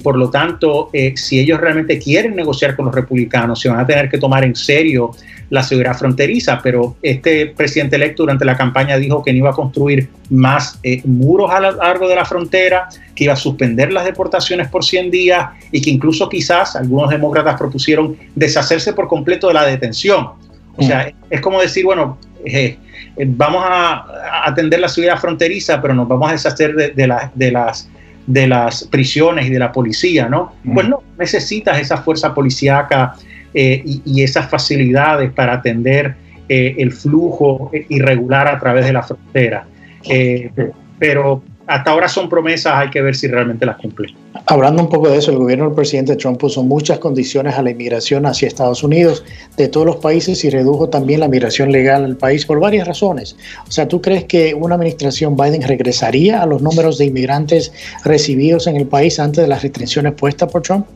[0.03, 4.09] por lo tanto, si ellos realmente quieren negociar con los republicanos, se van a tener
[4.09, 5.11] que tomar en serio
[5.51, 9.53] la seguridad fronteriza, pero este presidente electo durante la campaña dijo que no iba a
[9.53, 14.05] construir más eh, muros a lo largo de la frontera, que iba a suspender las
[14.05, 19.55] deportaciones por 100 días y que incluso quizás algunos demócratas propusieron deshacerse por completo de
[19.55, 20.29] la detención.
[20.77, 21.25] O sea, mm.
[21.33, 22.77] es como decir, bueno, eh,
[23.17, 27.51] eh, vamos a atender la seguridad fronteriza, pero nos vamos a deshacer de, de, de
[27.51, 27.89] las
[28.25, 30.53] de las prisiones y de la policía, ¿no?
[30.63, 30.73] Mm.
[30.73, 33.15] Pues no, necesitas esa fuerza policíaca
[33.53, 36.15] eh, y, esas facilidades para atender
[36.47, 39.65] eh, el flujo irregular a través de la frontera.
[40.09, 40.49] Eh,
[40.97, 44.13] pero hasta ahora son promesas, hay que ver si realmente las cumplen.
[44.45, 47.71] Hablando un poco de eso, el gobierno del presidente Trump puso muchas condiciones a la
[47.71, 49.23] inmigración hacia Estados Unidos
[49.55, 53.37] de todos los países y redujo también la migración legal al país por varias razones.
[53.67, 57.71] O sea, ¿tú crees que una administración Biden regresaría a los números de inmigrantes
[58.03, 60.87] recibidos en el país antes de las restricciones puestas por Trump?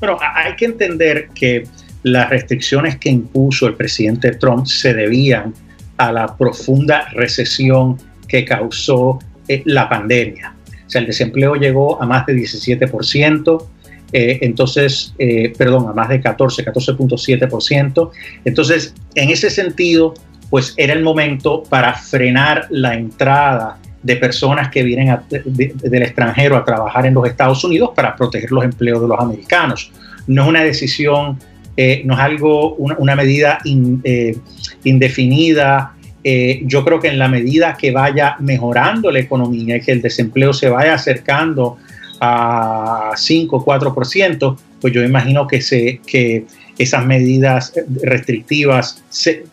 [0.00, 1.64] Bueno, hay que entender que
[2.02, 5.54] las restricciones que impuso el presidente Trump se debían
[5.96, 7.96] a la profunda recesión
[8.28, 9.18] que causó
[9.48, 10.54] eh, la pandemia.
[10.86, 13.66] O sea, el desempleo llegó a más de 17%,
[14.12, 18.10] eh, entonces, eh, perdón, a más de 14, 14.7%.
[18.44, 20.14] Entonces, en ese sentido,
[20.50, 26.64] pues era el momento para frenar la entrada de personas que vienen del extranjero a
[26.64, 29.92] trabajar en los Estados Unidos para proteger los empleos de los americanos.
[30.26, 31.38] No es una decisión
[31.80, 34.36] eh, no es algo, una, medida eh,
[34.82, 35.94] indefinida.
[36.24, 40.02] Eh, yo creo que en la medida que vaya mejorando la economía y que el
[40.02, 41.76] desempleo se vaya acercando
[42.20, 46.46] a 5 o 4%, pues yo imagino que, se, que
[46.78, 47.72] esas medidas
[48.02, 49.04] restrictivas,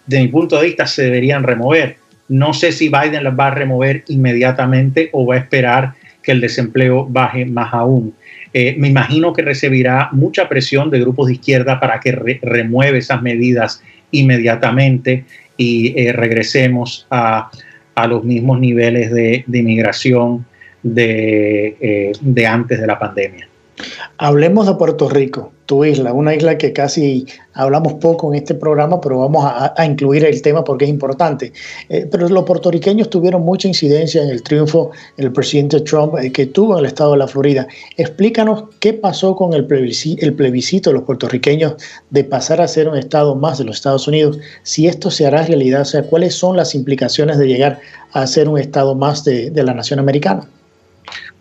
[0.08, 1.98] de mi punto de vista, se deberían remover.
[2.28, 6.42] No sé si Biden las va a remover inmediatamente o va a esperar que el
[6.42, 8.16] desempleo baje más aún.
[8.58, 13.22] Eh, me imagino que recibirá mucha presión de grupos de izquierda para que remueve esas
[13.22, 15.26] medidas inmediatamente
[15.58, 17.52] y eh, regresemos a,
[18.08, 20.46] los mismos niveles de, inmigración
[20.84, 23.46] de, eh, de antes de la pandemia.
[24.18, 29.02] Hablemos de Puerto Rico, tu isla, una isla que casi hablamos poco en este programa,
[29.02, 31.52] pero vamos a, incluir el tema porque es importante.
[31.90, 36.46] Eh, pero los puertorriqueños tuvieron mucha incidencia en el triunfo del presidente Trump eh, que
[36.46, 37.68] tuvo en el estado de la Florida.
[37.98, 41.76] Explícanos qué pasó con el plebiscito, el plebiscito de los puertorriqueños
[42.10, 45.44] de pasar a ser un estado más de los Estados Unidos, si esto se hará
[45.44, 47.80] realidad, o sea, cuáles son las implicaciones de llegar
[48.14, 50.48] a ser un estado más de la nación americana.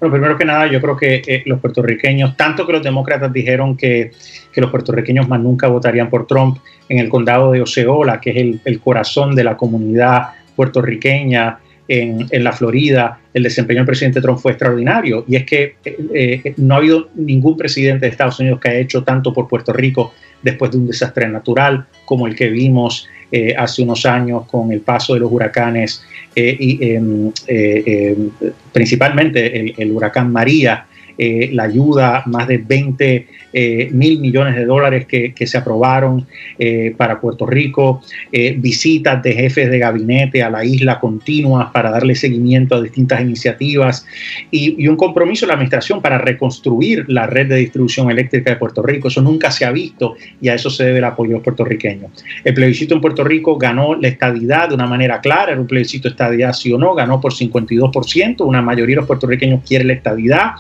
[0.01, 3.77] Bueno, primero que nada, yo creo que eh, los puertorriqueños, tanto que los demócratas dijeron
[3.77, 4.11] que,
[4.57, 8.81] los puertorriqueños más nunca votarían por Trump en el condado de Oceola, que es el,
[8.81, 15.25] corazón de la comunidad puertorriqueña en, la Florida, el desempeño del presidente Trump fue extraordinario.
[15.27, 18.79] Y es que eh, eh, no ha habido ningún presidente de Estados Unidos que haya
[18.79, 23.55] hecho tanto por Puerto Rico después de un desastre natural como el que vimos eh,
[23.57, 26.05] hace unos años con el paso de los huracanes,
[26.37, 28.31] y, em, eh, em,
[28.73, 30.87] principalmente el, el, huracán María,
[31.19, 36.27] la ayuda, más de 20 eh, mil millones de dólares que, se aprobaron
[36.59, 38.03] eh, para Puerto Rico,
[38.33, 43.21] eh, visitas de jefes de gabinete a la isla continuas para darle seguimiento a distintas
[43.21, 44.07] iniciativas
[44.51, 48.83] y, un compromiso de la administración para reconstruir la red de distribución eléctrica de Puerto
[48.83, 49.07] Rico.
[49.07, 52.09] Eso nunca se ha visto y a eso se debe el apoyo puertorriqueño.
[52.43, 56.09] El plebiscito en Puerto Rico ganó la estadidad de una manera clara, era un plebiscito
[56.09, 60.55] estadidad sí o no, ganó por 52%, una mayoría de los puertorriqueños quiere la estadidad.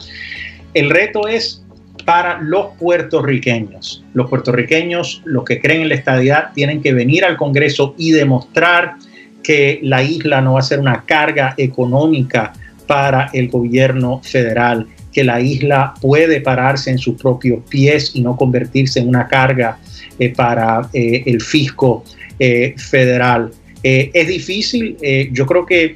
[0.74, 1.64] El reto es
[2.04, 4.04] para los puertorriqueños.
[4.12, 8.96] Los puertorriqueños, los que creen en la estadidad, tienen que venir al Congreso y demostrar
[9.42, 12.52] que la isla no va a ser una carga económica
[12.86, 18.36] para el gobierno federal, que la isla puede pararse en sus propios pies y no
[18.36, 19.78] convertirse en una carga
[20.18, 22.04] eh, para eh, el fisco
[22.38, 23.50] eh, federal.
[23.82, 24.96] Es difícil,
[25.32, 25.94] yo creo que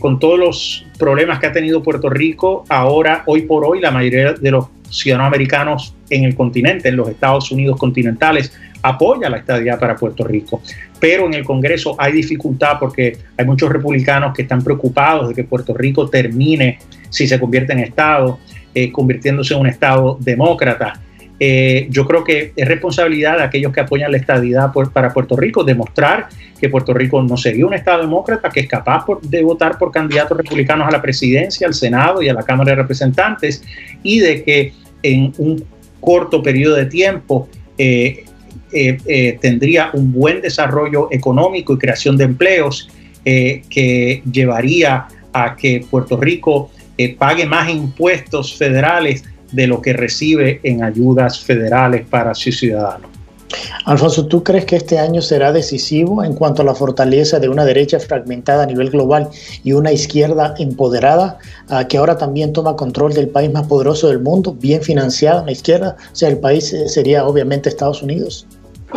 [0.00, 4.34] con todos los problemas que ha tenido Puerto Rico, ahora, hoy por hoy, la mayoría
[4.34, 8.52] de los ciudadanos americanos en el continente, en los Estados Unidos continentales,
[8.82, 10.60] apoya la estadía para Puerto Rico.
[11.00, 15.44] Pero en el Congreso hay dificultad porque hay muchos republicanos que están preocupados de que
[15.44, 18.38] Puerto Rico termine, si se convierte en Estado,
[18.74, 21.00] eh, convirtiéndose en un Estado demócrata.
[21.40, 25.64] Eh, yo creo que es responsabilidad de aquellos que apoyan la estadidad para Puerto Rico
[25.64, 26.28] demostrar
[26.60, 30.36] que Puerto Rico no sería un Estado demócrata, que es capaz de votar por candidatos
[30.36, 33.64] republicanos a la presidencia, al Senado y a la Cámara de Representantes,
[34.04, 34.72] y de que
[35.02, 35.64] en un
[36.02, 38.24] corto periodo de tiempo eh,
[38.72, 42.88] eh, eh, tendría un buen desarrollo económico y creación de empleos
[43.24, 46.72] que llevaría a que Puerto Rico
[47.18, 53.10] pague más impuestos federales de lo que recibe en ayudas federales para sus ciudadanos.
[53.84, 57.64] Alfonso, ¿tú crees que este año será decisivo en cuanto a la fortaleza de una
[57.64, 59.28] derecha fragmentada a nivel global
[59.62, 61.38] y una izquierda empoderada
[61.68, 65.52] uh, que ahora también toma control del país más poderoso del mundo, bien financiada, la
[65.52, 65.96] izquierda?
[66.12, 68.46] O sea, el país eh, sería obviamente Estados Unidos.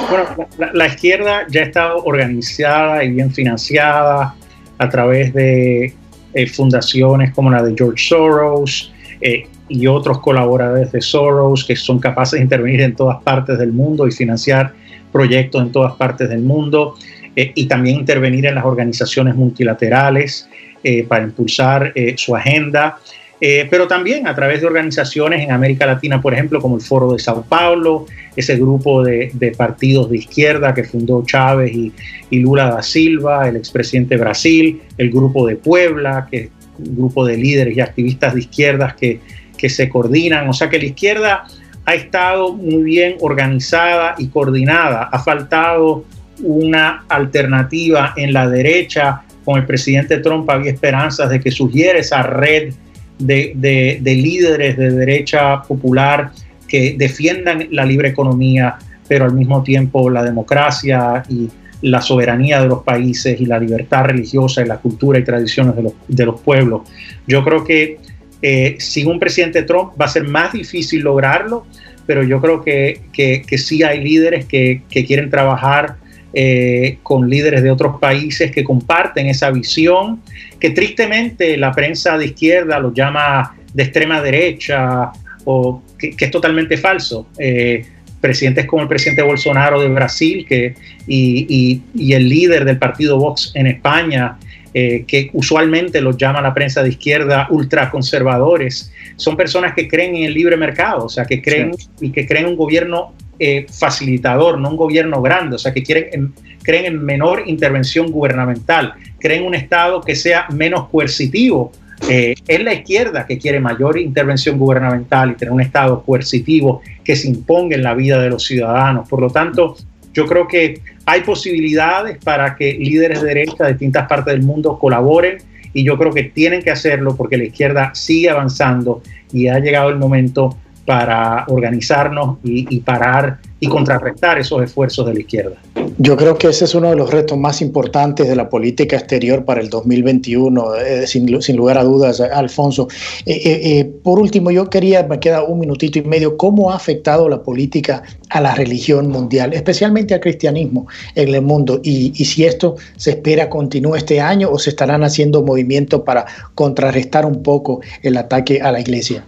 [0.09, 0.25] Bueno,
[0.57, 4.35] la, la, izquierda ya está organizada y bien financiada
[4.77, 5.93] a través de
[6.33, 8.91] eh, fundaciones como la de George Soros
[9.21, 13.71] eh, y otros colaboradores de Soros que son capaces de intervenir en todas partes del
[13.71, 14.73] mundo y financiar
[15.11, 16.95] proyectos en todas partes del mundo
[17.35, 20.47] eh, y también intervenir en las organizaciones multilaterales
[20.83, 22.99] eh, para impulsar su agenda.
[23.41, 27.11] Eh, pero también a través de organizaciones en América Latina, por ejemplo, como el Foro
[27.11, 28.05] de Sao Paulo,
[28.35, 31.91] ese grupo de, de partidos de izquierda que fundó Chávez y,
[32.29, 36.49] y, Lula da Silva, el expresidente de Brasil, el grupo de Puebla, que es
[36.79, 39.19] un grupo de líderes y activistas de izquierdas que,
[39.57, 40.47] que se coordinan.
[40.49, 41.45] O sea que la izquierda
[41.85, 45.03] ha estado muy bien organizada y coordinada.
[45.11, 46.05] Ha faltado
[46.41, 49.21] una alternativa en la derecha.
[49.43, 52.73] Con el presidente Trump había esperanzas de que surgiera esa red
[53.19, 56.31] de, de, de, líderes de derecha popular
[56.67, 58.75] que defiendan la libre economía,
[59.07, 61.49] pero al mismo tiempo la democracia y
[61.81, 65.83] la soberanía de los países y la libertad religiosa y la cultura y tradiciones de
[65.83, 66.81] los, de los pueblos.
[67.27, 67.99] Yo creo que
[68.41, 71.65] eh, sin un presidente Trump va a ser más difícil lograrlo,
[72.05, 75.95] pero yo creo que, que, sí hay líderes que, quieren trabajar
[76.33, 80.21] eh, con líderes de otros países que comparten esa visión,
[80.59, 85.11] que tristemente la prensa de izquierda lo llama de extrema derecha
[85.45, 87.27] o que, es totalmente falso.
[87.39, 87.85] Eh,
[88.21, 90.73] presidentes como el presidente Bolsonaro de Brasil que,
[91.05, 94.37] y, y el líder del partido Vox en España,
[94.77, 100.23] eh, que usualmente los llama la prensa de izquierda ultraconservadores, son personas que creen en
[100.25, 101.87] el libre mercado, o sea, que creen sí.
[102.01, 106.09] y que creen un gobierno eh, facilitador, no un gobierno grande, o sea, que quieren,
[106.11, 111.71] en, creen en menor intervención gubernamental, creen un Estado que sea menos coercitivo.
[112.09, 117.15] Eh, es la izquierda que quiere mayor intervención gubernamental y tener un Estado coercitivo que
[117.15, 119.07] se imponga en la vida de los ciudadanos.
[119.07, 119.77] Por lo tanto,
[120.15, 124.79] yo creo que hay posibilidades para que líderes de derecha de distintas partes del mundo
[124.79, 125.37] colaboren
[125.73, 129.03] y yo creo que tienen que hacerlo porque la izquierda sigue avanzando
[129.33, 135.19] y ha llegado el momento para organizarnos y, parar y contrarrestar esos esfuerzos de la
[135.19, 135.55] izquierda.
[135.97, 139.45] Yo creo que ese es uno de los retos más importantes de la política exterior
[139.45, 142.87] para el 2021, eh, sin, lugar a dudas, Alfonso.
[143.25, 147.27] Eh, eh, por último, yo quería, me queda un minutito y medio, ¿cómo ha afectado
[147.29, 151.79] la política a la religión mundial, especialmente al cristianismo en el mundo?
[151.83, 157.25] Y si esto se espera continúe este año o se estarán haciendo movimientos para contrarrestar
[157.25, 159.23] un poco el ataque a la iglesia.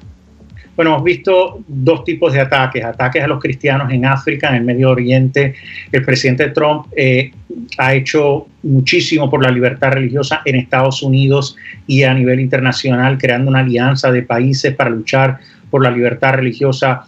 [0.78, 4.64] Bueno, hemos visto dos tipos de ataques, ataques a los cristianos en África, en el
[4.64, 5.56] Medio Oriente.
[5.92, 7.32] El presidente Trump eh,
[7.80, 11.58] ha hecho muchísimo por la libertad religiosa en Estados Unidos
[11.88, 15.40] y a nivel internacional, creando una alianza de países para luchar
[15.72, 17.08] por la libertad religiosa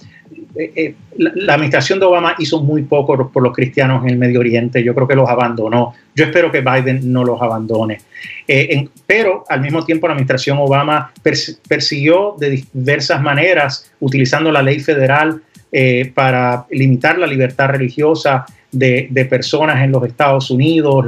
[0.59, 4.41] eh, eh, la, administración de Obama hizo muy poco por los cristianos en el Medio
[4.41, 4.83] Oriente.
[4.83, 5.93] Yo creo que los abandonó.
[6.13, 7.99] Yo espero que Biden no los abandone.
[8.45, 11.13] Eh, pero al mismo tiempo la administración Obama
[11.67, 15.41] persiguió de diversas maneras, utilizando la ley federal
[16.15, 21.05] para limitar la libertad religiosa de, personas en los Estados Unidos,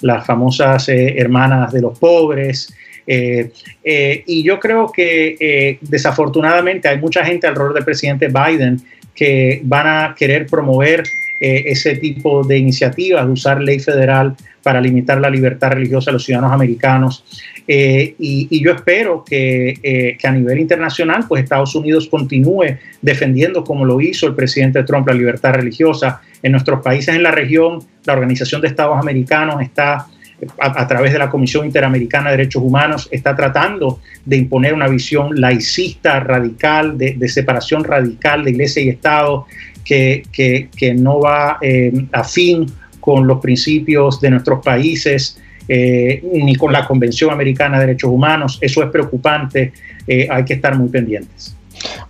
[0.00, 2.72] las famosas hermanas de los pobres.
[3.06, 3.50] Eh,
[3.82, 8.80] eh, y yo creo que eh, desafortunadamente hay mucha gente alrededor del presidente Biden
[9.14, 11.04] que van a querer promover
[11.40, 16.52] ese tipo de iniciativas, usar ley federal para limitar la libertad religiosa de los ciudadanos
[16.54, 17.22] americanos.
[17.66, 24.00] y, yo espero que, que, a nivel internacional, pues Estados Unidos continúe defendiendo, como lo
[24.00, 26.22] hizo el presidente Trump, la libertad religiosa.
[26.42, 30.06] En nuestros países en la región, la Organización de Estados Americanos está
[30.58, 35.40] a, través de la Comisión Interamericana de Derechos Humanos, está tratando de imponer una visión
[35.40, 39.46] laicista, radical, de, separación radical de iglesia y Estado,
[39.84, 42.66] que, que, no va eh, afín
[43.00, 45.40] con los principios de nuestros países.
[45.66, 48.58] Eh, ni con la Convención Americana de Derechos Humanos.
[48.60, 49.72] Eso es preocupante,
[50.06, 51.56] eh, hay que estar muy pendientes.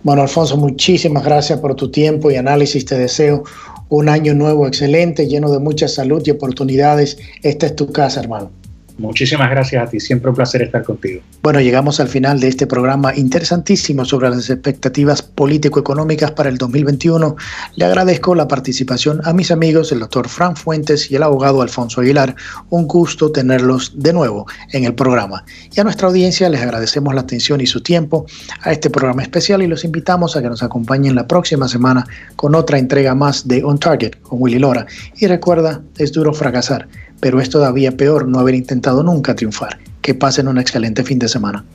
[0.03, 2.85] Bueno, Alfonso, muchísimas gracias por tu tiempo y análisis.
[2.85, 3.43] Te deseo
[3.89, 7.17] un año nuevo excelente, lleno de mucha salud y oportunidades.
[7.41, 8.51] Esta es tu casa, hermano.
[8.97, 11.21] Muchísimas gracias a ti, siempre un placer estar contigo.
[11.43, 17.35] Bueno, llegamos al final de este programa interesantísimo sobre las expectativas político-económicas para el 2021.
[17.75, 21.99] Le agradezco la participación a mis amigos, el doctor Fran Fuentes y el abogado Alfonso
[21.99, 22.35] Aguilar.
[22.69, 25.43] Un gusto tenerlos de nuevo en el programa.
[25.75, 28.25] Y a nuestra audiencia les agradecemos la atención y su tiempo
[28.61, 32.55] a este programa especial y los invitamos a que nos acompañen la próxima semana con
[32.55, 34.85] otra entrega más de On Target con Willy Lora.
[35.17, 36.87] Y recuerda, es duro fracasar
[37.25, 39.79] pero es todavía peor no haber intentado nunca triunfar.
[39.99, 41.65] Que pasen un excelente fin de semana.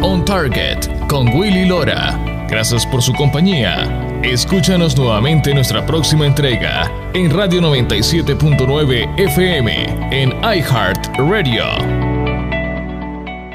[0.00, 0.78] On Target
[1.10, 2.18] con Willy Lora.
[2.48, 3.84] Gracias por su compañía.
[4.22, 12.05] Escúchanos nuevamente en nuestra próxima entrega en Radio 97.9 FM en iHeart Radio.